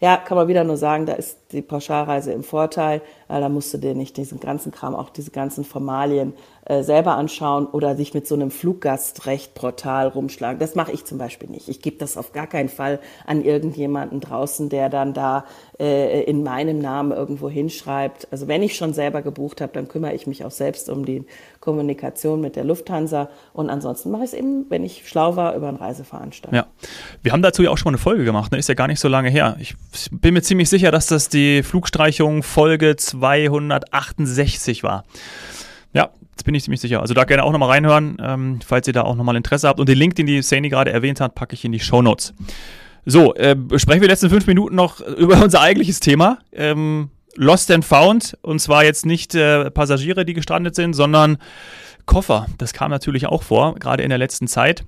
ja, 0.00 0.16
kann 0.16 0.36
man 0.36 0.46
wieder 0.46 0.62
nur 0.62 0.76
sagen, 0.76 1.06
da 1.06 1.14
ist 1.14 1.47
die 1.52 1.62
Pauschalreise 1.62 2.30
im 2.32 2.42
Vorteil, 2.42 3.00
weil 3.26 3.40
da 3.40 3.48
musst 3.48 3.72
du 3.72 3.78
dir 3.78 3.94
nicht 3.94 4.18
diesen 4.18 4.38
ganzen 4.38 4.70
Kram, 4.70 4.94
auch 4.94 5.08
diese 5.08 5.30
ganzen 5.30 5.64
Formalien 5.64 6.34
äh, 6.66 6.82
selber 6.82 7.16
anschauen 7.16 7.66
oder 7.66 7.96
sich 7.96 8.12
mit 8.12 8.26
so 8.26 8.34
einem 8.34 8.50
Fluggastrechtportal 8.50 10.08
rumschlagen. 10.08 10.58
Das 10.58 10.74
mache 10.74 10.92
ich 10.92 11.06
zum 11.06 11.16
Beispiel 11.16 11.48
nicht. 11.48 11.70
Ich 11.70 11.80
gebe 11.80 11.96
das 11.96 12.18
auf 12.18 12.32
gar 12.34 12.46
keinen 12.46 12.68
Fall 12.68 13.00
an 13.26 13.42
irgendjemanden 13.42 14.20
draußen, 14.20 14.68
der 14.68 14.90
dann 14.90 15.14
da 15.14 15.46
äh, 15.80 16.22
in 16.24 16.42
meinem 16.42 16.80
Namen 16.80 17.12
irgendwo 17.12 17.48
hinschreibt. 17.48 18.28
Also 18.30 18.46
wenn 18.46 18.62
ich 18.62 18.76
schon 18.76 18.92
selber 18.92 19.22
gebucht 19.22 19.62
habe, 19.62 19.72
dann 19.72 19.88
kümmere 19.88 20.12
ich 20.12 20.26
mich 20.26 20.44
auch 20.44 20.50
selbst 20.50 20.90
um 20.90 21.06
die 21.06 21.24
Kommunikation 21.60 22.42
mit 22.42 22.56
der 22.56 22.64
Lufthansa. 22.64 23.30
Und 23.54 23.70
ansonsten 23.70 24.10
mache 24.10 24.24
ich 24.24 24.32
es 24.32 24.38
eben, 24.38 24.66
wenn 24.68 24.84
ich 24.84 25.08
schlau 25.08 25.36
war, 25.36 25.56
über 25.56 25.68
einen 25.68 25.78
Reiseveranstalter. 25.78 26.54
Ja, 26.54 26.66
wir 27.22 27.32
haben 27.32 27.40
dazu 27.40 27.62
ja 27.62 27.70
auch 27.70 27.78
schon 27.78 27.86
mal 27.86 27.96
eine 27.96 28.02
Folge 28.02 28.24
gemacht. 28.24 28.52
Ne? 28.52 28.58
Ist 28.58 28.68
ja 28.68 28.74
gar 28.74 28.88
nicht 28.88 29.00
so 29.00 29.08
lange 29.08 29.30
her. 29.30 29.56
Ich 29.58 29.74
bin 30.10 30.34
mir 30.34 30.42
ziemlich 30.42 30.68
sicher, 30.68 30.90
dass 30.90 31.06
das 31.06 31.30
die 31.30 31.37
Flugstreichung 31.62 32.42
Folge 32.42 32.96
268 32.96 34.82
war. 34.82 35.04
Ja, 35.92 36.10
Jetzt 36.38 36.44
bin 36.44 36.54
ich 36.54 36.62
ziemlich 36.62 36.80
sicher. 36.80 37.00
Also 37.00 37.14
da 37.14 37.24
gerne 37.24 37.42
auch 37.42 37.50
nochmal 37.50 37.70
reinhören, 37.70 38.16
ähm, 38.22 38.60
falls 38.64 38.86
ihr 38.86 38.92
da 38.92 39.02
auch 39.02 39.16
nochmal 39.16 39.34
Interesse 39.34 39.66
habt. 39.66 39.80
Und 39.80 39.88
den 39.88 39.98
Link, 39.98 40.14
den 40.14 40.26
die 40.26 40.40
Saini 40.40 40.68
gerade 40.68 40.92
erwähnt 40.92 41.20
hat, 41.20 41.34
packe 41.34 41.54
ich 41.54 41.64
in 41.64 41.72
die 41.72 41.80
Show 41.80 42.00
Notes. 42.00 42.32
So, 43.04 43.34
äh, 43.34 43.56
sprechen 43.76 44.00
wir 44.00 44.06
die 44.06 44.12
letzten 44.12 44.30
fünf 44.30 44.46
Minuten 44.46 44.76
noch 44.76 45.00
über 45.00 45.42
unser 45.42 45.60
eigentliches 45.60 45.98
Thema. 45.98 46.38
Ähm, 46.52 47.10
Lost 47.34 47.72
and 47.72 47.84
Found. 47.84 48.38
Und 48.42 48.60
zwar 48.60 48.84
jetzt 48.84 49.04
nicht 49.04 49.34
äh, 49.34 49.68
Passagiere, 49.72 50.24
die 50.24 50.34
gestrandet 50.34 50.76
sind, 50.76 50.92
sondern 50.92 51.38
Koffer. 52.06 52.46
Das 52.56 52.72
kam 52.72 52.92
natürlich 52.92 53.26
auch 53.26 53.42
vor, 53.42 53.74
gerade 53.74 54.04
in 54.04 54.08
der 54.08 54.18
letzten 54.18 54.46
Zeit. 54.46 54.84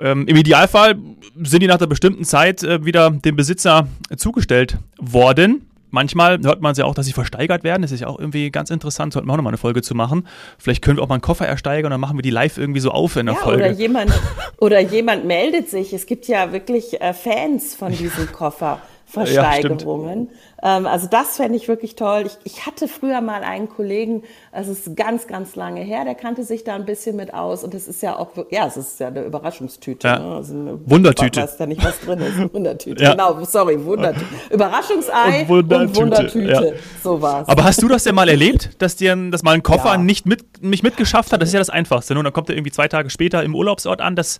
Ähm, 0.00 0.26
Im 0.26 0.34
Idealfall 0.34 0.96
sind 1.44 1.62
die 1.62 1.68
nach 1.68 1.78
einer 1.78 1.86
bestimmten 1.86 2.24
Zeit 2.24 2.64
äh, 2.64 2.84
wieder 2.84 3.10
dem 3.10 3.36
Besitzer 3.36 3.86
zugestellt 4.16 4.78
worden. 4.98 5.67
Manchmal 5.90 6.38
hört 6.42 6.60
man 6.60 6.74
ja 6.74 6.84
auch, 6.84 6.94
dass 6.94 7.06
sie 7.06 7.12
versteigert 7.12 7.64
werden. 7.64 7.82
Das 7.82 7.92
ist 7.92 8.00
ja 8.00 8.06
auch 8.06 8.18
irgendwie 8.18 8.50
ganz 8.50 8.70
interessant. 8.70 9.12
Sollten 9.12 9.28
wir 9.28 9.32
auch 9.32 9.36
nochmal 9.36 9.52
eine 9.52 9.58
Folge 9.58 9.82
zu 9.82 9.94
machen. 9.94 10.26
Vielleicht 10.58 10.82
können 10.82 10.98
wir 10.98 11.02
auch 11.02 11.08
mal 11.08 11.16
einen 11.16 11.22
Koffer 11.22 11.46
ersteigern 11.46 11.86
und 11.86 11.92
dann 11.92 12.00
machen 12.00 12.18
wir 12.18 12.22
die 12.22 12.30
live 12.30 12.58
irgendwie 12.58 12.80
so 12.80 12.90
auf 12.90 13.16
in 13.16 13.26
der 13.26 13.34
ja, 13.34 13.40
Folge. 13.40 13.64
Oder 13.64 13.72
jemand, 13.72 14.12
oder 14.58 14.80
jemand 14.80 15.24
meldet 15.24 15.68
sich. 15.68 15.92
Es 15.92 16.06
gibt 16.06 16.26
ja 16.28 16.52
wirklich 16.52 17.00
äh, 17.00 17.12
Fans 17.12 17.74
von 17.74 17.92
diesem 17.92 18.30
Koffer. 18.32 18.80
Versteigerungen. 19.08 20.28
Ja, 20.62 20.76
ähm, 20.76 20.86
also 20.86 21.06
das 21.10 21.36
fände 21.36 21.56
ich 21.56 21.66
wirklich 21.66 21.96
toll. 21.96 22.24
Ich, 22.26 22.36
ich 22.44 22.66
hatte 22.66 22.88
früher 22.88 23.22
mal 23.22 23.42
einen 23.42 23.68
Kollegen, 23.70 24.22
das 24.52 24.68
ist 24.68 24.96
ganz, 24.96 25.26
ganz 25.26 25.56
lange 25.56 25.80
her, 25.80 26.04
der 26.04 26.14
kannte 26.14 26.44
sich 26.44 26.62
da 26.62 26.74
ein 26.74 26.84
bisschen 26.84 27.16
mit 27.16 27.32
aus 27.32 27.64
und 27.64 27.72
das 27.72 27.88
ist 27.88 28.02
ja 28.02 28.16
auch, 28.16 28.28
ja, 28.50 28.66
es 28.66 28.76
ist 28.76 29.00
ja 29.00 29.08
eine 29.08 29.22
Überraschungstüte. 29.22 30.06
Ja. 30.06 30.18
Ne? 30.18 30.34
Also 30.34 30.54
eine 30.54 30.90
Wundertüte. 30.90 31.40
Weiß 31.40 31.58
ja 31.58 31.66
nicht, 31.66 31.82
was 31.82 32.00
drin 32.00 32.18
ist. 32.18 32.38
Wundertüte. 32.54 33.02
Ja. 33.02 33.12
Genau, 33.12 33.42
sorry, 33.44 33.82
Wundertüte. 33.82 34.26
Überraschungsei 34.50 35.40
und 35.42 35.48
Wundertüte. 35.48 35.86
Und 35.86 35.96
Wundertüte. 35.96 36.74
So 37.02 37.22
war's. 37.22 37.48
Aber 37.48 37.64
hast 37.64 37.82
du 37.82 37.88
das 37.88 38.04
denn 38.04 38.14
mal 38.14 38.28
erlebt, 38.28 38.70
dass 38.78 38.96
dir 38.96 39.16
dass 39.30 39.42
mal 39.42 39.54
ein 39.54 39.62
Koffer 39.62 39.96
nicht, 39.96 40.26
mit, 40.26 40.62
nicht 40.62 40.82
mitgeschafft 40.82 41.32
hat? 41.32 41.40
Das 41.40 41.48
ist 41.48 41.54
ja 41.54 41.60
das 41.60 41.70
Einfachste. 41.70 42.12
Ne? 42.12 42.20
Und 42.20 42.24
dann 42.24 42.34
kommt 42.34 42.50
er 42.50 42.56
irgendwie 42.56 42.72
zwei 42.72 42.88
Tage 42.88 43.08
später 43.08 43.42
im 43.42 43.54
Urlaubsort 43.54 44.02
an. 44.02 44.16
Das, 44.16 44.38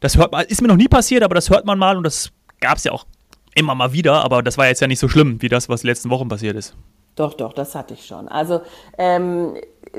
das 0.00 0.18
hört 0.18 0.32
man, 0.32 0.44
ist 0.44 0.60
mir 0.60 0.68
noch 0.68 0.76
nie 0.76 0.88
passiert, 0.88 1.22
aber 1.22 1.34
das 1.34 1.48
hört 1.48 1.64
man 1.64 1.78
mal 1.78 1.96
und 1.96 2.04
das 2.04 2.30
gab 2.60 2.76
es 2.76 2.84
ja 2.84 2.92
auch 2.92 3.06
immer 3.54 3.74
mal 3.74 3.92
wieder, 3.92 4.24
aber 4.24 4.42
das 4.42 4.58
war 4.58 4.66
jetzt 4.66 4.80
ja 4.80 4.86
nicht 4.86 4.98
so 4.98 5.08
schlimm 5.08 5.40
wie 5.42 5.48
das, 5.48 5.68
was 5.68 5.82
die 5.82 5.86
letzten 5.86 6.10
Wochen 6.10 6.28
passiert 6.28 6.56
ist. 6.56 6.74
Doch, 7.16 7.34
doch, 7.34 7.52
das 7.52 7.74
hatte 7.74 7.94
ich 7.94 8.06
schon. 8.06 8.26
Also 8.28 8.60
ähm, 8.98 9.54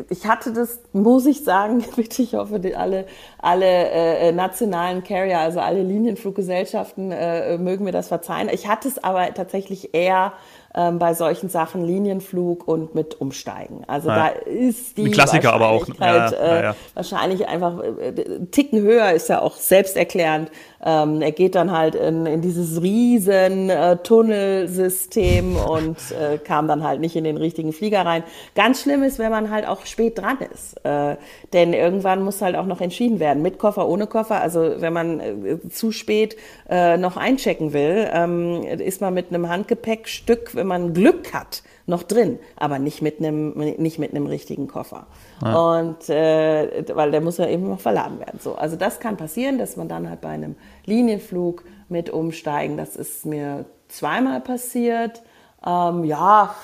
ich 0.10 0.26
hatte 0.26 0.52
das, 0.52 0.80
muss 0.92 1.26
ich 1.26 1.44
sagen, 1.44 1.84
bitte, 1.96 2.22
ich 2.22 2.34
hoffe, 2.34 2.60
alle, 2.78 3.06
alle 3.40 3.66
äh, 3.66 4.32
nationalen 4.32 5.04
Carrier, 5.04 5.40
also 5.40 5.60
alle 5.60 5.82
Linienfluggesellschaften 5.82 7.12
äh, 7.12 7.58
mögen 7.58 7.86
mir 7.86 7.94
das 7.94 8.10
verzeihen. 8.10 8.50
Ich 8.52 8.68
hatte 8.68 8.88
es 8.90 9.02
aber 9.02 9.34
tatsächlich 9.34 9.94
eher 9.94 10.34
ähm, 10.78 11.00
bei 11.00 11.14
solchen 11.14 11.48
Sachen 11.48 11.86
Linienflug 11.86 12.68
und 12.68 12.96
mit 12.96 13.22
Umsteigen. 13.22 13.86
Also 13.88 14.10
ja. 14.10 14.16
da 14.16 14.28
ist 14.28 14.98
die 14.98 15.06
Ein 15.06 15.12
Klassiker 15.12 15.54
aber 15.54 15.70
auch. 15.70 15.88
Ja, 16.00 16.30
äh, 16.30 16.64
ja, 16.64 16.76
wahrscheinlich 16.94 17.48
einfach 17.48 17.82
äh, 17.82 18.46
Ticken 18.52 18.82
höher, 18.82 19.12
ist 19.12 19.30
ja 19.30 19.42
auch 19.42 19.56
selbsterklärend. 19.56 20.52
Ähm, 20.86 21.22
er 21.22 21.32
geht 21.32 21.56
dann 21.56 21.72
halt 21.72 21.96
in, 21.96 22.26
in 22.26 22.42
dieses 22.42 22.82
riesen 22.82 23.70
äh, 23.70 23.98
Tunnelsystem 23.98 25.56
und 25.70 25.98
äh, 26.12 26.38
kam 26.38 26.68
dann 26.68 26.84
halt 26.84 27.02
nicht 27.02 27.16
in 27.16 27.24
den 27.24 27.38
richtigen 27.38 27.74
Flieger 27.74 28.06
rein. 28.06 28.24
Ganz 28.54 28.82
schlimm 28.82 29.04
ist, 29.04 29.20
wenn 29.20 29.32
man 29.32 29.50
halt 29.50 29.68
auch 29.68 29.86
spät 29.86 30.18
dran 30.18 30.38
ist. 30.54 30.76
Äh, 30.86 31.18
denn 31.54 31.74
irgendwann 31.74 32.24
muss 32.24 32.42
halt 32.42 32.56
auch 32.56 32.66
noch 32.66 32.82
entschieden 32.82 33.20
werden, 33.20 33.42
mit 33.42 33.58
Koffer, 33.58 33.88
ohne 33.88 34.08
Koffer. 34.08 34.42
Also 34.42 34.76
wenn 34.78 34.94
man 34.94 35.20
äh, 35.20 35.70
zu 35.70 35.92
spät 35.92 36.38
äh, 36.70 36.98
noch 36.98 37.18
einchecken 37.18 37.74
will, 37.74 38.08
ähm, 38.14 38.64
ist 38.64 39.02
man 39.02 39.14
mit 39.14 39.30
einem 39.30 39.50
Handgepäckstück, 39.50 40.56
wenn 40.56 40.68
man 40.68 40.94
Glück 40.94 41.34
hat, 41.34 41.64
noch 41.88 42.04
drin, 42.04 42.40
aber 42.56 42.80
nicht 42.80 43.02
mit 43.02 43.20
einem 43.20 43.52
nicht 43.54 44.00
mit 44.00 44.12
einem 44.12 44.26
richtigen 44.26 44.68
Koffer. 44.68 45.06
Ja. 45.44 45.56
Und 45.56 46.10
äh, 46.10 46.84
weil 46.94 47.12
der 47.12 47.22
muss 47.22 47.38
ja 47.38 47.48
eben 47.48 47.70
noch 47.70 47.80
verladen 47.80 48.20
werden. 48.20 48.40
So, 48.42 48.56
also 48.56 48.76
das 48.76 49.00
kann 49.00 49.18
passieren, 49.18 49.58
dass 49.58 49.78
man 49.78 49.88
dann 49.88 50.10
halt 50.10 50.22
bei 50.22 50.30
einem 50.30 50.56
Linienflug 50.86 51.64
mit 51.90 52.10
umsteigen. 52.10 52.78
Das 52.78 52.96
ist 52.96 53.26
mir 53.26 53.66
zweimal 53.88 54.42
passiert. 54.42 55.22
Ähm, 55.66 56.04
ja, 56.04 56.56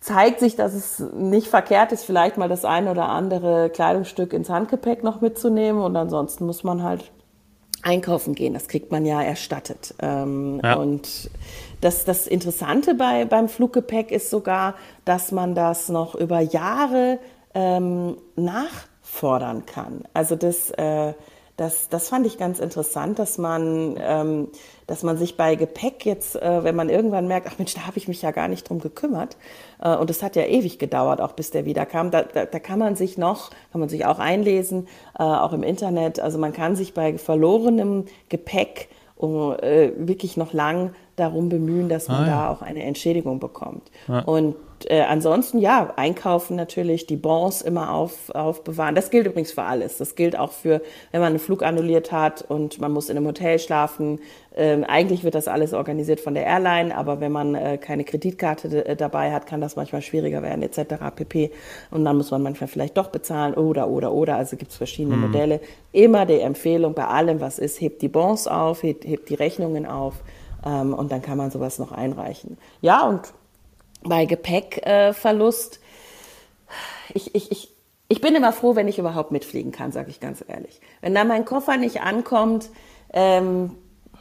zeigt 0.00 0.40
sich, 0.40 0.56
dass 0.56 0.74
es 0.74 1.00
nicht 1.14 1.48
verkehrt 1.48 1.92
ist, 1.92 2.04
vielleicht 2.04 2.36
mal 2.36 2.48
das 2.48 2.64
eine 2.64 2.90
oder 2.90 3.08
andere 3.08 3.70
Kleidungsstück 3.70 4.32
ins 4.32 4.50
Handgepäck 4.50 5.02
noch 5.02 5.20
mitzunehmen. 5.20 5.82
Und 5.82 5.96
ansonsten 5.96 6.46
muss 6.46 6.62
man 6.64 6.82
halt 6.82 7.10
einkaufen 7.84 8.34
gehen. 8.34 8.54
Das 8.54 8.68
kriegt 8.68 8.90
man 8.90 9.04
ja 9.04 9.22
erstattet. 9.22 9.94
Ähm, 10.00 10.60
ja. 10.62 10.74
Und 10.74 11.30
das, 11.80 12.04
das 12.04 12.26
Interessante 12.26 12.94
bei, 12.94 13.24
beim 13.24 13.48
Fluggepäck 13.48 14.10
ist 14.10 14.30
sogar, 14.30 14.74
dass 15.04 15.32
man 15.32 15.54
das 15.54 15.88
noch 15.88 16.14
über 16.14 16.40
Jahre 16.40 17.18
ähm, 17.54 18.16
nachfordern 18.36 19.66
kann. 19.66 20.04
Also 20.14 20.34
das, 20.34 20.70
äh, 20.70 21.12
das, 21.56 21.88
das 21.88 22.08
fand 22.08 22.26
ich 22.26 22.36
ganz 22.36 22.58
interessant, 22.58 23.18
dass 23.18 23.38
man, 23.38 23.96
ähm, 24.00 24.48
dass 24.88 25.04
man 25.04 25.16
sich 25.16 25.36
bei 25.36 25.54
Gepäck 25.54 26.04
jetzt, 26.04 26.34
äh, 26.34 26.64
wenn 26.64 26.74
man 26.74 26.88
irgendwann 26.88 27.28
merkt, 27.28 27.46
ach 27.48 27.58
Mensch, 27.58 27.74
da 27.74 27.86
habe 27.86 27.96
ich 27.96 28.08
mich 28.08 28.22
ja 28.22 28.32
gar 28.32 28.48
nicht 28.48 28.68
drum 28.68 28.80
gekümmert. 28.80 29.36
Äh, 29.80 29.94
und 29.96 30.10
es 30.10 30.22
hat 30.22 30.34
ja 30.34 30.44
ewig 30.44 30.80
gedauert, 30.80 31.20
auch 31.20 31.32
bis 31.32 31.52
der 31.52 31.64
wieder 31.64 31.86
kam. 31.86 32.10
Da, 32.10 32.22
da, 32.22 32.46
da 32.46 32.58
kann 32.58 32.80
man 32.80 32.96
sich 32.96 33.18
noch, 33.18 33.50
kann 33.70 33.80
man 33.80 33.88
sich 33.88 34.04
auch 34.04 34.18
einlesen, 34.18 34.88
äh, 35.16 35.22
auch 35.22 35.52
im 35.52 35.62
Internet. 35.62 36.18
Also 36.18 36.38
man 36.38 36.52
kann 36.52 36.74
sich 36.74 36.92
bei 36.92 37.16
verlorenem 37.18 38.06
Gepäck 38.28 38.88
um, 39.16 39.52
äh, 39.52 39.92
wirklich 39.96 40.36
noch 40.36 40.52
lang 40.52 40.92
darum 41.14 41.48
bemühen, 41.48 41.88
dass 41.88 42.08
man 42.08 42.24
ah, 42.24 42.26
ja. 42.26 42.32
da 42.32 42.50
auch 42.50 42.62
eine 42.62 42.82
Entschädigung 42.82 43.38
bekommt. 43.38 43.90
Ja. 44.08 44.20
Und 44.20 44.56
äh, 44.90 45.02
ansonsten, 45.02 45.58
ja, 45.58 45.92
einkaufen 45.96 46.56
natürlich, 46.56 47.06
die 47.06 47.16
Bons 47.16 47.62
immer 47.62 47.92
auf, 47.92 48.30
aufbewahren. 48.30 48.94
Das 48.94 49.10
gilt 49.10 49.26
übrigens 49.26 49.52
für 49.52 49.62
alles. 49.62 49.98
Das 49.98 50.14
gilt 50.14 50.38
auch 50.38 50.52
für, 50.52 50.80
wenn 51.12 51.20
man 51.20 51.30
einen 51.30 51.38
Flug 51.38 51.62
annulliert 51.62 52.12
hat 52.12 52.42
und 52.42 52.80
man 52.80 52.92
muss 52.92 53.08
in 53.08 53.16
einem 53.16 53.26
Hotel 53.26 53.58
schlafen. 53.58 54.20
Ähm, 54.56 54.84
eigentlich 54.84 55.24
wird 55.24 55.34
das 55.34 55.48
alles 55.48 55.72
organisiert 55.72 56.20
von 56.20 56.34
der 56.34 56.44
Airline, 56.44 56.96
aber 56.96 57.20
wenn 57.20 57.32
man 57.32 57.54
äh, 57.54 57.78
keine 57.78 58.04
Kreditkarte 58.04 58.86
äh, 58.86 58.96
dabei 58.96 59.32
hat, 59.32 59.46
kann 59.46 59.60
das 59.60 59.76
manchmal 59.76 60.02
schwieriger 60.02 60.42
werden, 60.42 60.62
etc. 60.62 60.94
pp. 61.14 61.50
Und 61.90 62.04
dann 62.04 62.16
muss 62.16 62.30
man 62.30 62.42
manchmal 62.42 62.68
vielleicht 62.68 62.96
doch 62.96 63.08
bezahlen 63.08 63.54
oder, 63.54 63.88
oder, 63.88 64.12
oder. 64.12 64.36
Also 64.36 64.56
gibt 64.56 64.70
es 64.70 64.76
verschiedene 64.76 65.16
mhm. 65.16 65.22
Modelle. 65.22 65.60
Immer 65.92 66.26
die 66.26 66.40
Empfehlung 66.40 66.94
bei 66.94 67.06
allem, 67.06 67.40
was 67.40 67.58
ist, 67.58 67.80
hebt 67.80 68.02
die 68.02 68.08
Bons 68.08 68.46
auf, 68.46 68.82
hebt, 68.82 69.04
hebt 69.04 69.28
die 69.28 69.34
Rechnungen 69.34 69.86
auf 69.86 70.14
ähm, 70.64 70.94
und 70.94 71.12
dann 71.12 71.22
kann 71.22 71.38
man 71.38 71.50
sowas 71.50 71.78
noch 71.78 71.92
einreichen. 71.92 72.58
Ja, 72.80 73.06
und 73.06 73.32
bei 74.04 74.24
Gepäckverlust, 74.26 75.76
äh, 75.76 75.78
ich, 77.14 77.34
ich, 77.34 77.50
ich, 77.50 77.68
ich 78.08 78.20
bin 78.20 78.34
immer 78.34 78.52
froh, 78.52 78.76
wenn 78.76 78.88
ich 78.88 78.98
überhaupt 78.98 79.30
mitfliegen 79.32 79.72
kann, 79.72 79.92
sage 79.92 80.10
ich 80.10 80.20
ganz 80.20 80.44
ehrlich. 80.46 80.80
Wenn 81.00 81.14
da 81.14 81.24
mein 81.24 81.44
Koffer 81.44 81.76
nicht 81.76 82.00
ankommt, 82.00 82.70
ähm, 83.12 83.72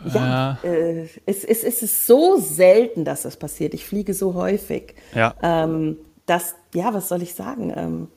ja, 0.05 0.57
ja. 0.63 0.69
Äh, 0.69 1.07
es, 1.25 1.43
es, 1.43 1.63
es 1.63 1.81
ist 1.81 2.07
so 2.07 2.37
selten, 2.37 3.05
dass 3.05 3.23
das 3.23 3.37
passiert. 3.37 3.73
Ich 3.73 3.85
fliege 3.85 4.13
so 4.13 4.33
häufig. 4.33 4.95
Ja. 5.13 5.33
Ähm, 5.41 5.97
dass, 6.25 6.55
ja, 6.73 6.93
was 6.93 7.09
soll 7.09 7.21
ich 7.21 7.35
sagen? 7.35 7.73
Ähm, 7.75 8.07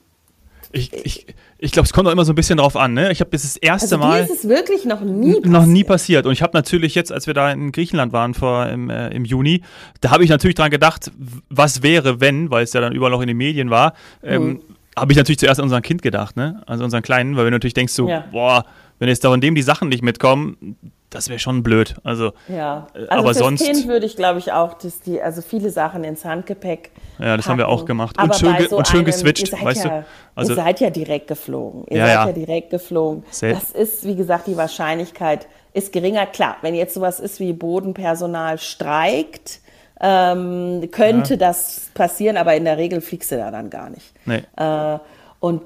ich, 0.71 0.93
ich, 0.93 1.25
ich 1.57 1.71
glaube, 1.71 1.85
es 1.85 1.93
kommt 1.93 2.07
auch 2.07 2.11
immer 2.11 2.25
so 2.25 2.33
ein 2.33 2.35
bisschen 2.35 2.57
drauf 2.57 2.75
an. 2.75 2.93
Ne? 2.93 3.11
Ich 3.11 3.19
habe 3.19 3.31
das, 3.31 3.43
das 3.43 3.57
erste 3.57 3.95
also 3.95 3.97
Mal. 3.97 4.23
ist 4.23 4.29
es 4.29 4.49
wirklich 4.49 4.85
noch 4.85 5.01
nie 5.01 5.33
passiert. 5.33 5.45
Noch 5.45 5.65
nie 5.65 5.83
passiert. 5.83 6.25
Und 6.25 6.33
ich 6.33 6.41
habe 6.41 6.55
natürlich 6.55 6.95
jetzt, 6.95 7.11
als 7.11 7.27
wir 7.27 7.33
da 7.33 7.51
in 7.51 7.71
Griechenland 7.71 8.13
waren 8.13 8.33
vor 8.33 8.67
im, 8.67 8.89
äh, 8.89 9.09
im 9.09 9.25
Juni, 9.25 9.61
da 10.01 10.11
habe 10.11 10.23
ich 10.23 10.29
natürlich 10.29 10.55
dran 10.55 10.71
gedacht, 10.71 11.11
was 11.49 11.83
wäre, 11.83 12.19
wenn, 12.19 12.51
weil 12.51 12.63
es 12.63 12.73
ja 12.73 12.81
dann 12.81 12.93
überall 12.93 13.11
noch 13.11 13.21
in 13.21 13.27
den 13.27 13.37
Medien 13.37 13.69
war, 13.69 13.93
ähm, 14.23 14.43
mhm. 14.43 14.61
habe 14.95 15.11
ich 15.11 15.17
natürlich 15.17 15.39
zuerst 15.39 15.59
an 15.59 15.63
unseren 15.63 15.83
Kind 15.83 16.01
gedacht, 16.01 16.35
ne? 16.35 16.61
Also 16.65 16.83
unseren 16.83 17.01
Kleinen, 17.01 17.35
weil 17.37 17.45
wir 17.45 17.51
natürlich 17.51 17.73
denkst 17.73 17.93
so, 17.93 18.07
ja. 18.09 18.25
boah, 18.31 18.65
wenn 18.99 19.09
jetzt 19.09 19.23
da 19.23 19.29
von 19.29 19.41
dem 19.41 19.55
die 19.55 19.61
Sachen 19.61 19.89
nicht 19.89 20.03
mitkommen, 20.03 20.77
das 21.17 21.29
wäre 21.29 21.39
schon 21.39 21.63
blöd. 21.63 21.95
Also, 22.03 22.33
ja. 22.47 22.87
Äh, 22.93 22.99
also 22.99 23.11
aber 23.11 23.33
sonst. 23.33 23.65
Kind 23.65 23.87
würde 23.87 24.05
ich, 24.05 24.15
glaube 24.15 24.39
ich, 24.39 24.51
auch, 24.51 24.75
dass 24.75 25.01
die, 25.01 25.21
also 25.21 25.41
viele 25.41 25.71
Sachen 25.71 26.03
ins 26.03 26.23
Handgepäck. 26.23 26.91
Ja, 27.17 27.35
das 27.35 27.45
packen. 27.45 27.51
haben 27.51 27.57
wir 27.57 27.67
auch 27.69 27.85
gemacht. 27.85 28.21
Und 28.21 28.35
schön, 28.35 28.55
so 28.69 28.77
und 28.77 28.87
schön 28.87 28.97
einem, 28.97 29.05
geswitcht, 29.05 29.51
weißt 29.51 29.85
ja, 29.85 29.89
du? 29.89 30.05
Also, 30.35 30.53
ihr 30.53 30.55
seid 30.55 30.79
ja 30.79 30.89
direkt 30.89 31.27
geflogen. 31.27 31.85
Ihr 31.89 31.97
ja, 31.97 32.05
seid 32.05 32.15
ja, 32.15 32.25
ja 32.27 32.31
direkt 32.33 32.69
geflogen. 32.69 33.23
Sel 33.31 33.53
das 33.53 33.71
ist, 33.71 34.05
wie 34.05 34.15
gesagt, 34.15 34.47
die 34.47 34.55
Wahrscheinlichkeit 34.55 35.47
ist 35.73 35.91
geringer. 35.91 36.25
Klar, 36.27 36.57
wenn 36.61 36.75
jetzt 36.75 36.93
sowas 36.93 37.19
ist 37.19 37.39
wie 37.39 37.53
Bodenpersonal 37.53 38.59
streikt, 38.59 39.59
ähm, 39.99 40.87
könnte 40.91 41.37
das 41.37 41.89
passieren, 41.95 42.37
aber 42.37 42.55
in 42.55 42.65
der 42.65 42.77
Regel 42.77 43.01
fliegst 43.01 43.31
du 43.31 43.37
da 43.37 43.49
dann 43.49 43.71
gar 43.71 43.89
nicht. 43.89 44.13
Nee. 44.25 44.43
Äh, 44.55 44.99
und 45.39 45.61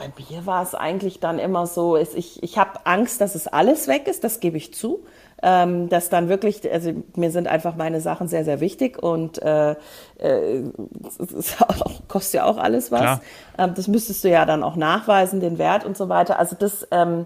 bei 0.00 0.10
mir 0.30 0.46
war 0.46 0.62
es 0.62 0.74
eigentlich 0.74 1.20
dann 1.20 1.38
immer 1.38 1.66
so, 1.66 1.96
ich, 1.96 2.42
ich 2.42 2.58
habe 2.58 2.80
Angst, 2.84 3.20
dass 3.20 3.34
es 3.34 3.46
alles 3.46 3.86
weg 3.86 4.08
ist, 4.08 4.24
das 4.24 4.40
gebe 4.40 4.56
ich 4.56 4.72
zu. 4.72 5.04
Ähm, 5.42 5.88
dass 5.88 6.10
dann 6.10 6.28
wirklich, 6.28 6.70
also 6.70 6.92
mir 7.16 7.30
sind 7.30 7.48
einfach 7.48 7.74
meine 7.74 8.02
Sachen 8.02 8.28
sehr, 8.28 8.44
sehr 8.44 8.60
wichtig 8.60 9.02
und 9.02 9.40
äh, 9.40 9.70
äh, 9.70 9.76
auch, 11.66 12.08
kostet 12.08 12.34
ja 12.34 12.44
auch 12.44 12.58
alles 12.58 12.92
was. 12.92 13.20
Ähm, 13.56 13.72
das 13.74 13.88
müsstest 13.88 14.22
du 14.22 14.28
ja 14.28 14.44
dann 14.44 14.62
auch 14.62 14.76
nachweisen, 14.76 15.40
den 15.40 15.56
Wert 15.56 15.86
und 15.86 15.96
so 15.96 16.10
weiter. 16.10 16.38
Also 16.38 16.56
das, 16.58 16.86
ähm, 16.90 17.24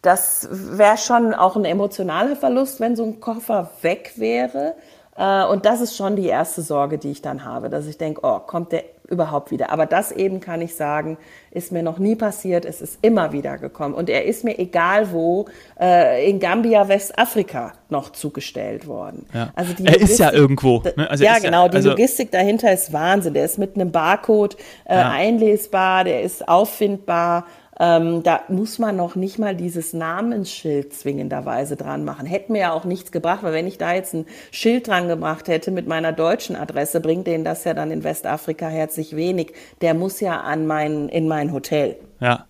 das 0.00 0.48
wäre 0.50 0.96
schon 0.96 1.34
auch 1.34 1.54
ein 1.54 1.66
emotionaler 1.66 2.34
Verlust, 2.34 2.80
wenn 2.80 2.96
so 2.96 3.04
ein 3.04 3.20
Koffer 3.20 3.70
weg 3.82 4.12
wäre. 4.16 4.74
Äh, 5.20 5.44
und 5.44 5.66
das 5.66 5.82
ist 5.82 5.96
schon 5.96 6.16
die 6.16 6.26
erste 6.26 6.62
Sorge, 6.62 6.96
die 6.96 7.10
ich 7.10 7.20
dann 7.20 7.44
habe, 7.44 7.68
dass 7.68 7.86
ich 7.86 7.98
denke, 7.98 8.22
oh, 8.24 8.38
kommt 8.38 8.72
der 8.72 8.84
überhaupt 9.06 9.50
wieder. 9.50 9.70
Aber 9.70 9.86
das 9.86 10.12
eben 10.12 10.40
kann 10.40 10.62
ich 10.62 10.76
sagen, 10.76 11.18
ist 11.50 11.72
mir 11.72 11.82
noch 11.82 11.98
nie 11.98 12.14
passiert. 12.14 12.64
Es 12.64 12.80
ist 12.80 12.98
immer 13.02 13.32
wieder 13.32 13.58
gekommen. 13.58 13.94
Und 13.94 14.08
er 14.08 14.24
ist 14.24 14.44
mir 14.44 14.58
egal 14.58 15.12
wo, 15.12 15.46
äh, 15.78 16.30
in 16.30 16.38
Gambia, 16.38 16.88
Westafrika 16.88 17.72
noch 17.88 18.12
zugestellt 18.12 18.86
worden. 18.86 19.26
Ja. 19.34 19.50
Also 19.56 19.74
die 19.74 19.84
er 19.84 20.00
ist 20.00 20.18
ja 20.18 20.32
irgendwo. 20.32 20.82
Ne? 20.96 21.10
Also 21.10 21.24
ja, 21.24 21.38
genau. 21.38 21.66
Ja, 21.66 21.72
also 21.72 21.78
die 21.78 21.88
Logistik 21.88 22.30
dahinter 22.30 22.72
ist 22.72 22.92
Wahnsinn. 22.92 23.34
Der 23.34 23.44
ist 23.44 23.58
mit 23.58 23.74
einem 23.74 23.90
Barcode 23.90 24.56
äh, 24.84 24.94
ja. 24.94 25.10
einlesbar, 25.10 26.04
der 26.04 26.22
ist 26.22 26.48
auffindbar. 26.48 27.46
Ähm, 27.82 28.22
da 28.22 28.42
muss 28.48 28.78
man 28.78 28.94
noch 28.94 29.14
nicht 29.14 29.38
mal 29.38 29.56
dieses 29.56 29.94
Namensschild 29.94 30.92
zwingenderweise 30.92 31.76
dran 31.76 32.04
machen. 32.04 32.26
Hätte 32.26 32.52
mir 32.52 32.58
ja 32.58 32.72
auch 32.74 32.84
nichts 32.84 33.10
gebracht, 33.10 33.42
weil 33.42 33.54
wenn 33.54 33.66
ich 33.66 33.78
da 33.78 33.94
jetzt 33.94 34.12
ein 34.12 34.26
Schild 34.50 34.86
dran 34.86 35.08
gemacht 35.08 35.48
hätte 35.48 35.70
mit 35.70 35.88
meiner 35.88 36.12
deutschen 36.12 36.56
Adresse, 36.56 37.00
bringt 37.00 37.26
denen 37.26 37.42
das 37.42 37.64
ja 37.64 37.72
dann 37.72 37.90
in 37.90 38.04
Westafrika 38.04 38.68
herzlich 38.68 39.16
wenig. 39.16 39.54
Der 39.80 39.94
muss 39.94 40.20
ja 40.20 40.42
an 40.42 40.66
mein, 40.66 41.08
in 41.08 41.26
mein 41.26 41.54
Hotel. 41.54 41.96
Ja. 42.20 42.44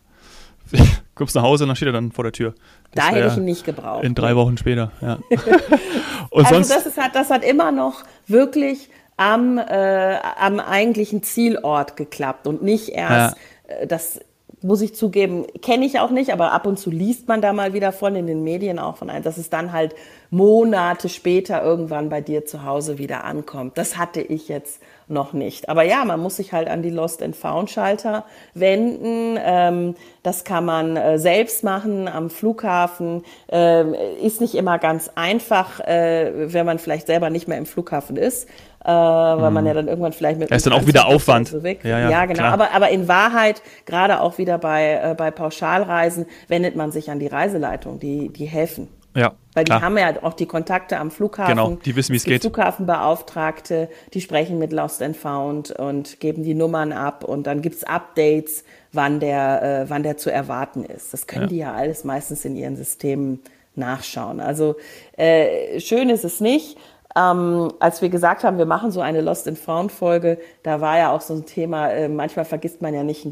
Kommst 1.14 1.36
nach 1.36 1.44
Hause 1.44 1.62
und 1.62 1.68
dann 1.68 1.76
steht 1.76 1.90
er 1.90 1.92
dann 1.92 2.10
vor 2.10 2.24
der 2.24 2.32
Tür. 2.32 2.54
Das 2.92 3.06
da 3.06 3.10
hätte 3.12 3.28
ich 3.28 3.36
ihn 3.36 3.44
nicht 3.44 3.64
gebraucht. 3.64 4.02
In 4.02 4.16
drei 4.16 4.34
Wochen 4.34 4.58
später, 4.58 4.90
ja. 5.00 5.18
und 6.30 6.44
also 6.44 6.54
sonst, 6.54 6.72
das, 6.72 6.86
ist, 6.86 6.98
das 7.12 7.30
hat 7.30 7.44
immer 7.44 7.70
noch 7.70 8.02
wirklich 8.26 8.88
am, 9.16 9.58
äh, 9.58 10.16
am 10.40 10.58
eigentlichen 10.58 11.22
Zielort 11.22 11.96
geklappt 11.96 12.48
und 12.48 12.62
nicht 12.62 12.88
erst 12.88 13.36
ja. 13.68 13.74
äh, 13.76 13.86
das 13.86 14.18
muss 14.62 14.82
ich 14.82 14.94
zugeben, 14.94 15.46
kenne 15.62 15.86
ich 15.86 16.00
auch 16.00 16.10
nicht, 16.10 16.32
aber 16.32 16.52
ab 16.52 16.66
und 16.66 16.78
zu 16.78 16.90
liest 16.90 17.28
man 17.28 17.40
da 17.40 17.52
mal 17.52 17.72
wieder 17.72 17.92
von 17.92 18.14
in 18.14 18.26
den 18.26 18.44
Medien 18.44 18.78
auch 18.78 18.96
von 18.96 19.10
einem, 19.10 19.24
dass 19.24 19.38
es 19.38 19.50
dann 19.50 19.72
halt 19.72 19.94
Monate 20.30 21.08
später 21.08 21.62
irgendwann 21.62 22.08
bei 22.08 22.20
dir 22.20 22.44
zu 22.44 22.64
Hause 22.64 22.98
wieder 22.98 23.24
ankommt. 23.24 23.78
Das 23.78 23.96
hatte 23.96 24.20
ich 24.20 24.48
jetzt 24.48 24.80
noch 25.08 25.32
nicht. 25.32 25.68
Aber 25.68 25.82
ja, 25.82 26.04
man 26.04 26.20
muss 26.20 26.36
sich 26.36 26.52
halt 26.52 26.68
an 26.68 26.82
die 26.82 26.90
Lost 26.90 27.22
and 27.22 27.34
Found 27.34 27.68
Schalter 27.68 28.24
wenden. 28.54 29.36
Ähm, 29.42 29.96
das 30.22 30.44
kann 30.44 30.64
man 30.64 30.96
äh, 30.96 31.18
selbst 31.18 31.64
machen 31.64 32.06
am 32.06 32.30
Flughafen. 32.30 33.24
Ähm, 33.48 33.94
ist 34.22 34.40
nicht 34.40 34.54
immer 34.54 34.78
ganz 34.78 35.10
einfach, 35.16 35.80
äh, 35.80 36.52
wenn 36.52 36.64
man 36.64 36.78
vielleicht 36.78 37.08
selber 37.08 37.28
nicht 37.28 37.48
mehr 37.48 37.58
im 37.58 37.66
Flughafen 37.66 38.16
ist 38.16 38.48
äh, 38.84 38.88
weil 38.88 39.50
man 39.50 39.64
mhm. 39.64 39.68
ja 39.68 39.74
dann 39.74 39.88
irgendwann 39.88 40.12
vielleicht 40.12 40.38
mit. 40.38 40.50
Er 40.50 40.56
ist 40.56 40.66
dann 40.66 40.72
auch 40.72 40.86
wieder 40.86 41.06
Aufwand. 41.06 41.48
So. 41.48 41.58
Ja, 41.58 41.74
ja, 41.82 42.10
ja 42.10 42.26
genau. 42.26 42.44
Aber, 42.44 42.72
aber 42.72 42.88
in 42.90 43.08
Wahrheit, 43.08 43.62
gerade 43.84 44.20
auch 44.20 44.38
wieder 44.38 44.58
bei, 44.58 45.00
äh, 45.02 45.14
bei 45.14 45.30
Pauschalreisen, 45.30 46.26
wendet 46.48 46.76
man 46.76 46.90
sich 46.90 47.10
an 47.10 47.18
die 47.18 47.26
Reiseleitung, 47.26 47.98
die, 47.98 48.28
die 48.28 48.46
helfen. 48.46 48.88
Ja. 49.14 49.32
Weil 49.54 49.64
die 49.64 49.70
klar. 49.70 49.82
haben 49.82 49.98
ja 49.98 50.22
auch 50.22 50.34
die 50.34 50.46
Kontakte 50.46 50.98
am 50.98 51.10
Flughafen. 51.10 51.56
Genau, 51.56 51.76
die 51.84 51.96
wissen, 51.96 52.12
wie 52.12 52.16
es 52.16 52.24
geht. 52.24 52.42
Flughafenbeauftragte, 52.42 53.88
die 54.14 54.20
sprechen 54.20 54.58
mit 54.58 54.72
Lost 54.72 55.02
and 55.02 55.16
Found 55.16 55.72
und 55.72 56.20
geben 56.20 56.44
die 56.44 56.54
Nummern 56.54 56.92
ab 56.92 57.24
und 57.24 57.46
dann 57.46 57.60
gibt's 57.60 57.82
Updates, 57.82 58.64
wann 58.92 59.18
der, 59.18 59.62
äh, 59.62 59.90
wann 59.90 60.04
der 60.04 60.16
zu 60.16 60.32
erwarten 60.32 60.84
ist. 60.84 61.12
Das 61.12 61.26
können 61.26 61.42
ja. 61.42 61.48
die 61.48 61.56
ja 61.56 61.72
alles 61.72 62.04
meistens 62.04 62.44
in 62.44 62.54
ihren 62.54 62.76
Systemen 62.76 63.40
nachschauen. 63.74 64.40
Also 64.40 64.76
äh, 65.16 65.80
schön 65.80 66.08
ist 66.08 66.24
es 66.24 66.40
nicht. 66.40 66.78
Ähm, 67.16 67.72
als 67.80 68.02
wir 68.02 68.08
gesagt 68.08 68.44
haben, 68.44 68.58
wir 68.58 68.66
machen 68.66 68.92
so 68.92 69.00
eine 69.00 69.20
Lost 69.20 69.48
and 69.48 69.58
Found 69.58 69.90
Folge, 69.90 70.38
da 70.62 70.80
war 70.80 70.98
ja 70.98 71.10
auch 71.12 71.20
so 71.20 71.34
ein 71.34 71.44
Thema, 71.44 71.90
äh, 71.90 72.08
manchmal 72.08 72.44
vergisst 72.44 72.82
man 72.82 72.94
ja 72.94 73.02
nicht 73.02 73.24
ein 73.24 73.30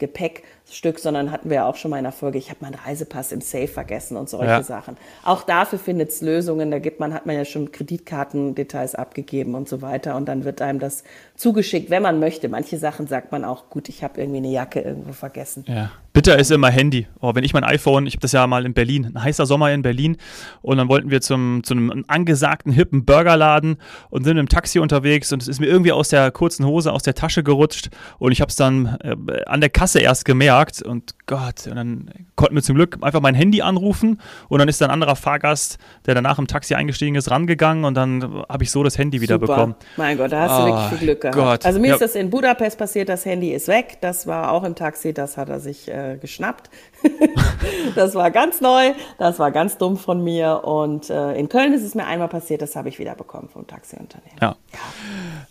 Gepäckstück, 0.68 0.98
sondern 0.98 1.32
hatten 1.32 1.48
wir 1.48 1.56
ja 1.56 1.66
auch 1.66 1.76
schon 1.76 1.90
mal 1.90 1.98
in 1.98 2.04
der 2.04 2.12
Folge, 2.12 2.38
ich 2.38 2.50
habe 2.50 2.58
meinen 2.60 2.74
Reisepass 2.74 3.32
im 3.32 3.40
Safe 3.40 3.68
vergessen 3.68 4.16
und 4.16 4.28
solche 4.28 4.46
ja. 4.46 4.62
Sachen. 4.62 4.96
Auch 5.24 5.42
dafür 5.42 5.78
findet 5.78 6.10
es 6.10 6.20
Lösungen, 6.20 6.70
da 6.70 6.78
gibt 6.78 7.00
man, 7.00 7.14
hat 7.14 7.26
man 7.26 7.36
ja 7.36 7.44
schon 7.44 7.72
Kreditkartendetails 7.72 8.94
abgegeben 8.94 9.54
und 9.54 9.68
so 9.68 9.82
weiter 9.82 10.16
und 10.16 10.26
dann 10.26 10.44
wird 10.44 10.60
einem 10.60 10.78
das 10.78 11.04
zugeschickt, 11.36 11.90
wenn 11.90 12.02
man 12.02 12.20
möchte. 12.20 12.48
Manche 12.48 12.78
Sachen 12.78 13.06
sagt 13.06 13.32
man 13.32 13.44
auch, 13.44 13.70
gut, 13.70 13.88
ich 13.88 14.04
habe 14.04 14.20
irgendwie 14.20 14.38
eine 14.38 14.48
Jacke 14.48 14.80
irgendwo 14.80 15.12
vergessen. 15.12 15.64
Ja. 15.66 15.90
Bitter 16.12 16.38
ist 16.38 16.50
immer 16.50 16.68
Handy. 16.68 17.06
Oh, 17.20 17.34
wenn 17.34 17.44
ich 17.44 17.54
mein 17.54 17.62
iPhone, 17.62 18.06
ich 18.06 18.14
habe 18.14 18.22
das 18.22 18.32
ja 18.32 18.46
mal 18.46 18.66
in 18.66 18.74
Berlin, 18.74 19.12
ein 19.14 19.22
heißer 19.22 19.46
Sommer 19.46 19.72
in 19.72 19.82
Berlin 19.82 20.16
und 20.62 20.78
dann 20.78 20.88
wollten 20.88 21.10
wir 21.10 21.20
zum, 21.20 21.62
zu 21.62 21.74
einem 21.74 22.04
angesagten, 22.08 22.72
hippen 22.72 23.04
Burgerladen 23.04 23.76
und 24.10 24.24
sind 24.24 24.36
im 24.36 24.48
Taxi 24.48 24.80
unterwegs 24.80 25.32
und 25.32 25.42
es 25.42 25.48
ist 25.48 25.60
mir 25.60 25.66
irgendwie 25.66 25.92
aus 25.92 26.08
der 26.08 26.32
kurzen 26.32 26.66
Hose, 26.66 26.92
aus 26.92 27.04
der 27.04 27.14
Tasche 27.14 27.44
gerutscht 27.44 27.90
und 28.18 28.32
ich 28.32 28.40
habe 28.40 28.48
es 28.48 28.56
dann 28.56 28.98
äh, 29.04 29.44
an 29.46 29.60
der 29.60 29.70
Kasse 29.70 30.00
erst 30.00 30.24
gemerkt 30.24 30.57
und 30.84 31.14
Gott, 31.26 31.66
und 31.66 31.76
dann 31.76 32.10
konnten 32.36 32.54
wir 32.54 32.62
zum 32.62 32.74
Glück 32.74 32.98
einfach 33.00 33.20
mein 33.20 33.34
Handy 33.34 33.62
anrufen 33.62 34.20
und 34.48 34.58
dann 34.58 34.68
ist 34.68 34.82
ein 34.82 34.90
anderer 34.90 35.16
Fahrgast, 35.16 35.78
der 36.06 36.14
danach 36.14 36.38
im 36.38 36.46
Taxi 36.46 36.74
eingestiegen 36.74 37.14
ist, 37.14 37.30
rangegangen 37.30 37.84
und 37.84 37.94
dann 37.94 38.42
habe 38.48 38.64
ich 38.64 38.70
so 38.70 38.82
das 38.82 38.98
Handy 38.98 39.20
wieder 39.20 39.36
Super. 39.36 39.46
bekommen. 39.46 39.74
Mein 39.96 40.16
Gott, 40.16 40.32
da 40.32 40.42
hast 40.42 40.52
oh, 40.52 40.66
du 40.66 40.72
wirklich 40.72 40.88
viel 40.88 40.98
Glück 40.98 41.20
gehabt. 41.20 41.36
Gott. 41.36 41.66
Also 41.66 41.80
mir 41.80 41.88
ja. 41.88 41.94
ist 41.94 42.00
das 42.00 42.14
in 42.14 42.30
Budapest 42.30 42.78
passiert, 42.78 43.08
das 43.08 43.24
Handy 43.24 43.52
ist 43.52 43.68
weg, 43.68 43.98
das 44.00 44.26
war 44.26 44.52
auch 44.52 44.64
im 44.64 44.74
Taxi, 44.74 45.12
das 45.12 45.36
hat 45.36 45.48
er 45.48 45.60
sich 45.60 45.88
äh, 45.88 46.18
geschnappt. 46.20 46.70
das 47.94 48.14
war 48.14 48.30
ganz 48.30 48.60
neu, 48.60 48.92
das 49.18 49.38
war 49.38 49.50
ganz 49.52 49.78
dumm 49.78 49.96
von 49.96 50.22
mir. 50.22 50.64
Und 50.64 51.10
äh, 51.10 51.34
in 51.34 51.48
Köln 51.48 51.72
ist 51.72 51.82
es 51.82 51.94
mir 51.94 52.06
einmal 52.06 52.28
passiert, 52.28 52.62
das 52.62 52.76
habe 52.76 52.88
ich 52.88 52.98
wieder 52.98 53.14
bekommen 53.14 53.48
vom 53.48 53.66
Taxiunternehmen. 53.66 54.38
Ja. 54.40 54.56
ja. 54.72 54.78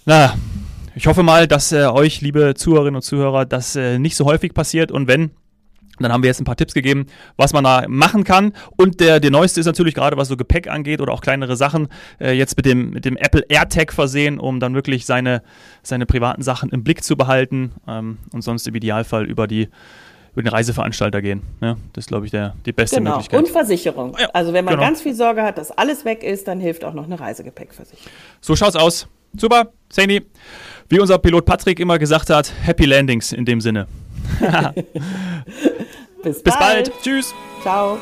Na, 0.06 0.34
ich 0.98 1.06
hoffe 1.06 1.22
mal, 1.22 1.48
dass 1.48 1.72
äh, 1.72 1.86
euch, 1.86 2.22
liebe 2.22 2.56
Zuhörerinnen 2.56 2.96
und 2.96 3.02
Zuhörer, 3.04 3.46
das 3.46 3.76
äh, 3.76 4.00
nicht 4.00 4.16
so 4.16 4.26
häufig 4.26 4.56
passiert. 4.56 4.92
Und 4.92 5.08
wenn, 5.08 5.30
dann 6.00 6.12
haben 6.12 6.24
wir 6.24 6.28
jetzt 6.28 6.42
ein 6.42 6.44
paar 6.44 6.56
Tipps 6.56 6.74
gegeben, 6.74 7.06
was 7.36 7.54
man 7.54 7.64
da 7.64 7.86
machen 7.88 8.24
kann. 8.24 8.54
Und 8.78 9.00
der, 9.00 9.20
der 9.20 9.30
neueste 9.30 9.60
ist 9.60 9.68
natürlich 9.68 9.94
gerade, 9.94 10.18
was 10.18 10.28
so 10.28 10.36
Gepäck 10.36 10.68
angeht 10.68 11.00
oder 11.00 11.14
auch 11.14 11.22
kleinere 11.22 11.56
Sachen, 11.56 11.90
äh, 12.20 12.32
jetzt 12.32 12.58
mit 12.58 12.66
dem, 12.66 12.90
mit 12.90 13.06
dem 13.06 13.16
Apple 13.16 13.46
AirTag 13.48 13.94
versehen, 13.94 14.40
um 14.40 14.60
dann 14.60 14.74
wirklich 14.74 15.06
seine, 15.06 15.44
seine 15.84 16.08
privaten 16.08 16.42
Sachen 16.42 16.72
im 16.72 16.84
Blick 16.84 17.04
zu 17.04 17.16
behalten 17.16 17.74
ähm, 17.88 18.18
und 18.34 18.42
sonst 18.42 18.68
im 18.68 18.74
Idealfall 18.74 19.26
über 19.26 19.46
die 19.46 19.70
über 20.34 20.44
den 20.44 20.54
Reiseveranstalter 20.54 21.20
gehen. 21.24 21.42
Ja, 21.62 21.78
das 21.94 22.04
ist, 22.04 22.10
glaube 22.10 22.26
ich, 22.26 22.32
der, 22.32 22.54
die 22.64 22.72
beste 22.72 22.98
genau. 22.98 23.12
Möglichkeit. 23.12 23.40
Und 23.40 23.50
Versicherung. 23.50 24.16
Ja, 24.20 24.30
also 24.34 24.54
wenn 24.54 24.66
man 24.66 24.76
genau. 24.76 24.86
ganz 24.86 25.02
viel 25.02 25.16
Sorge 25.16 25.42
hat, 25.42 25.58
dass 25.58 25.72
alles 25.72 26.06
weg 26.06 26.22
ist, 26.24 26.48
dann 26.48 26.60
hilft 26.60 26.86
auch 26.86 26.94
noch 26.94 27.06
eine 27.06 27.20
Reisegepäckversicherung. 27.20 28.12
So 28.40 28.56
schaut's 28.56 28.76
aus. 28.76 29.08
Super, 29.36 29.72
Sandy. 29.92 30.26
Wie 30.90 31.00
unser 31.00 31.18
Pilot 31.18 31.46
Patrick 31.46 31.80
immer 31.80 32.00
gesagt 32.00 32.30
hat, 32.30 32.52
Happy 32.62 32.86
Landings 32.86 33.34
in 33.34 33.46
dem 33.46 33.60
Sinne. 33.60 33.88
Bis, 36.24 36.42
Bis 36.42 36.54
bald. 36.58 36.60
bald. 36.60 36.92
Tschüss. 37.02 37.34
Ciao. 37.62 37.98